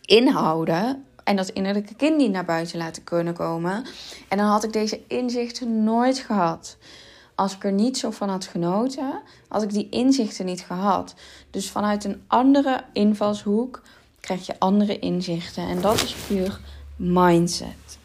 inhouden 0.04 1.04
en 1.24 1.36
dat 1.36 1.48
innerlijke 1.48 1.94
kind 1.94 2.16
niet 2.16 2.30
naar 2.30 2.44
buiten 2.44 2.78
laten 2.78 3.04
kunnen 3.04 3.34
komen. 3.34 3.84
En 4.28 4.38
dan 4.38 4.46
had 4.46 4.64
ik 4.64 4.72
deze 4.72 5.00
inzichten 5.06 5.84
nooit 5.84 6.18
gehad. 6.18 6.76
als 7.34 7.54
ik 7.54 7.64
er 7.64 7.72
niet 7.72 7.98
zo 7.98 8.10
van 8.10 8.28
had 8.28 8.44
genoten, 8.46 9.20
had 9.48 9.62
ik 9.62 9.72
die 9.72 9.88
inzichten 9.90 10.46
niet 10.46 10.60
gehad. 10.60 11.14
Dus 11.50 11.70
vanuit 11.70 12.04
een 12.04 12.22
andere 12.26 12.84
invalshoek 12.92 13.82
krijg 14.20 14.46
je 14.46 14.58
andere 14.58 14.98
inzichten. 14.98 15.68
En 15.68 15.80
dat 15.80 16.02
is 16.02 16.14
puur 16.14 16.60
mindset. 16.96 17.97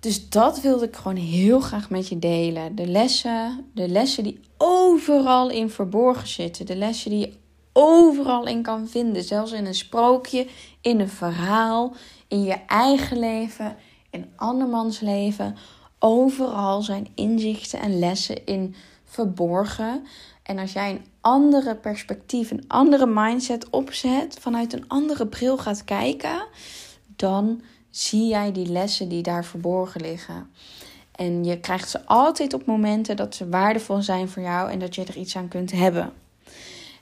Dus 0.00 0.28
dat 0.28 0.60
wilde 0.60 0.84
ik 0.84 0.96
gewoon 0.96 1.16
heel 1.16 1.60
graag 1.60 1.90
met 1.90 2.08
je 2.08 2.18
delen. 2.18 2.74
De 2.74 2.86
lessen, 2.86 3.66
de 3.74 3.88
lessen 3.88 4.22
die 4.22 4.40
overal 4.56 5.50
in 5.50 5.70
verborgen 5.70 6.28
zitten. 6.28 6.66
De 6.66 6.76
lessen 6.76 7.10
die 7.10 7.20
je 7.20 7.32
overal 7.72 8.46
in 8.46 8.62
kan 8.62 8.88
vinden. 8.88 9.24
Zelfs 9.24 9.52
in 9.52 9.66
een 9.66 9.74
sprookje, 9.74 10.46
in 10.80 11.00
een 11.00 11.08
verhaal, 11.08 11.94
in 12.28 12.42
je 12.42 12.56
eigen 12.66 13.18
leven, 13.18 13.76
in 14.10 14.30
andermans 14.36 15.00
leven. 15.00 15.56
Overal 15.98 16.82
zijn 16.82 17.08
inzichten 17.14 17.80
en 17.80 17.98
lessen 17.98 18.46
in 18.46 18.74
verborgen. 19.04 20.06
En 20.42 20.58
als 20.58 20.72
jij 20.72 20.90
een 20.90 21.04
andere 21.20 21.76
perspectief, 21.76 22.50
een 22.50 22.64
andere 22.68 23.06
mindset 23.06 23.70
opzet, 23.70 24.36
vanuit 24.40 24.72
een 24.72 24.88
andere 24.88 25.26
bril 25.26 25.58
gaat 25.58 25.84
kijken, 25.84 26.46
dan 27.16 27.62
zie 27.90 28.26
jij 28.26 28.52
die 28.52 28.66
lessen 28.66 29.08
die 29.08 29.22
daar 29.22 29.44
verborgen 29.44 30.00
liggen. 30.00 30.50
En 31.12 31.44
je 31.44 31.60
krijgt 31.60 31.90
ze 31.90 32.06
altijd 32.06 32.54
op 32.54 32.66
momenten 32.66 33.16
dat 33.16 33.34
ze 33.34 33.48
waardevol 33.48 34.02
zijn 34.02 34.28
voor 34.28 34.42
jou 34.42 34.70
en 34.70 34.78
dat 34.78 34.94
je 34.94 35.04
er 35.04 35.16
iets 35.16 35.36
aan 35.36 35.48
kunt 35.48 35.72
hebben. 35.72 36.12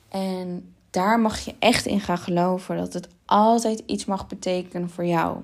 En 0.08 0.74
daar 0.90 1.20
mag 1.20 1.38
je 1.38 1.54
echt 1.58 1.86
in 1.86 2.00
gaan 2.00 2.18
geloven 2.18 2.76
dat 2.76 2.92
het 2.92 3.08
altijd 3.24 3.82
iets 3.86 4.04
mag 4.04 4.26
betekenen 4.26 4.90
voor 4.90 5.04
jou. 5.06 5.36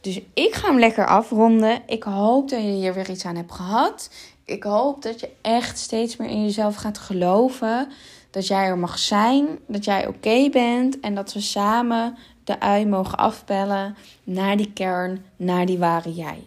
Dus 0.00 0.20
ik 0.34 0.54
ga 0.54 0.68
hem 0.68 0.78
lekker 0.78 1.06
afronden. 1.06 1.82
Ik 1.86 2.02
hoop 2.02 2.48
dat 2.48 2.60
je 2.62 2.68
hier 2.68 2.94
weer 2.94 3.10
iets 3.10 3.24
aan 3.24 3.36
hebt 3.36 3.52
gehad. 3.52 4.10
Ik 4.44 4.62
hoop 4.62 5.02
dat 5.02 5.20
je 5.20 5.30
echt 5.40 5.78
steeds 5.78 6.16
meer 6.16 6.28
in 6.28 6.44
jezelf 6.44 6.74
gaat 6.74 6.98
geloven. 6.98 7.88
Dat 8.30 8.46
jij 8.46 8.64
er 8.64 8.78
mag 8.78 8.98
zijn, 8.98 9.46
dat 9.66 9.84
jij 9.84 10.06
oké 10.06 10.48
bent 10.50 11.00
en 11.00 11.14
dat 11.14 11.32
we 11.32 11.40
samen 11.40 12.16
de 12.44 12.60
ui 12.60 12.86
mogen 12.86 13.18
afbellen 13.18 13.96
naar 14.24 14.56
die 14.56 14.72
kern, 14.72 15.24
naar 15.36 15.66
die 15.66 15.78
ware 15.78 16.14
jij. 16.14 16.44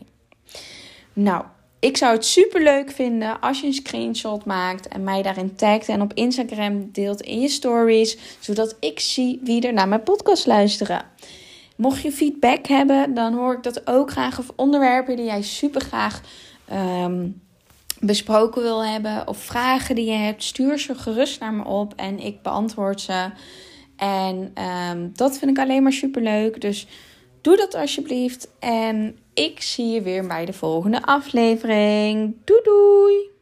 Nou, 1.14 1.44
ik 1.80 1.98
zou 1.98 2.14
het 2.14 2.26
super 2.26 2.64
leuk 2.64 2.92
vinden 2.92 3.40
als 3.40 3.62
je 3.62 3.68
een 3.68 3.74
screenshot 3.74 4.46
maakt 4.46 4.88
en 4.88 5.04
mij 5.04 5.22
daarin 5.22 5.56
tagt 5.56 5.90
en 5.90 6.02
op 6.02 6.14
Instagram 6.14 6.90
deelt 6.92 7.22
in 7.22 7.42
je 7.42 7.48
stories, 7.48 8.18
zodat 8.40 8.76
ik 8.80 9.00
zie 9.00 9.40
wie 9.44 9.68
er 9.68 9.74
naar 9.74 9.88
mijn 9.88 10.04
podcast 10.04 10.46
luisteren. 10.46 11.06
Mocht 11.76 12.02
je 12.02 12.12
feedback 12.12 12.68
hebben, 12.68 13.14
dan 13.14 13.34
hoor 13.34 13.54
ik 13.54 13.64
dat 13.64 13.88
ook 13.88 14.12
graag. 14.12 14.40
Of 14.40 14.52
onderwerpen 14.56 15.16
die 15.16 15.26
jij 15.26 15.42
super 15.42 15.82
graag 15.82 16.22
ehm, 16.66 17.28
besproken 18.00 18.62
wil 18.62 18.86
hebben. 18.86 19.28
Of 19.28 19.38
vragen 19.38 19.96
die 19.96 20.06
je 20.06 20.18
hebt, 20.18 20.44
stuur 20.44 20.80
ze 20.80 20.96
gerust 20.96 21.40
naar 21.40 21.54
me 21.54 21.64
op 21.64 21.94
en 21.96 22.20
ik 22.20 22.42
beantwoord 22.42 23.02
ze. 23.02 23.30
En 23.96 24.52
ehm, 24.54 25.08
dat 25.14 25.38
vind 25.38 25.52
ik 25.52 25.64
alleen 25.64 25.84
maar 25.84 25.94
super 25.94 26.22
leuk. 26.22 26.62
Dus 26.62 26.88
doe 27.42 27.56
dat 27.56 27.76
alsjeblieft. 27.76 28.48
En 28.60 29.18
ik 29.34 29.62
zie 29.62 29.88
je 29.88 30.02
weer 30.02 30.28
bij 30.28 30.46
de 30.46 30.54
volgende 30.54 31.02
aflevering. 31.04 32.36
Doei 32.44 32.62
doei! 32.64 33.35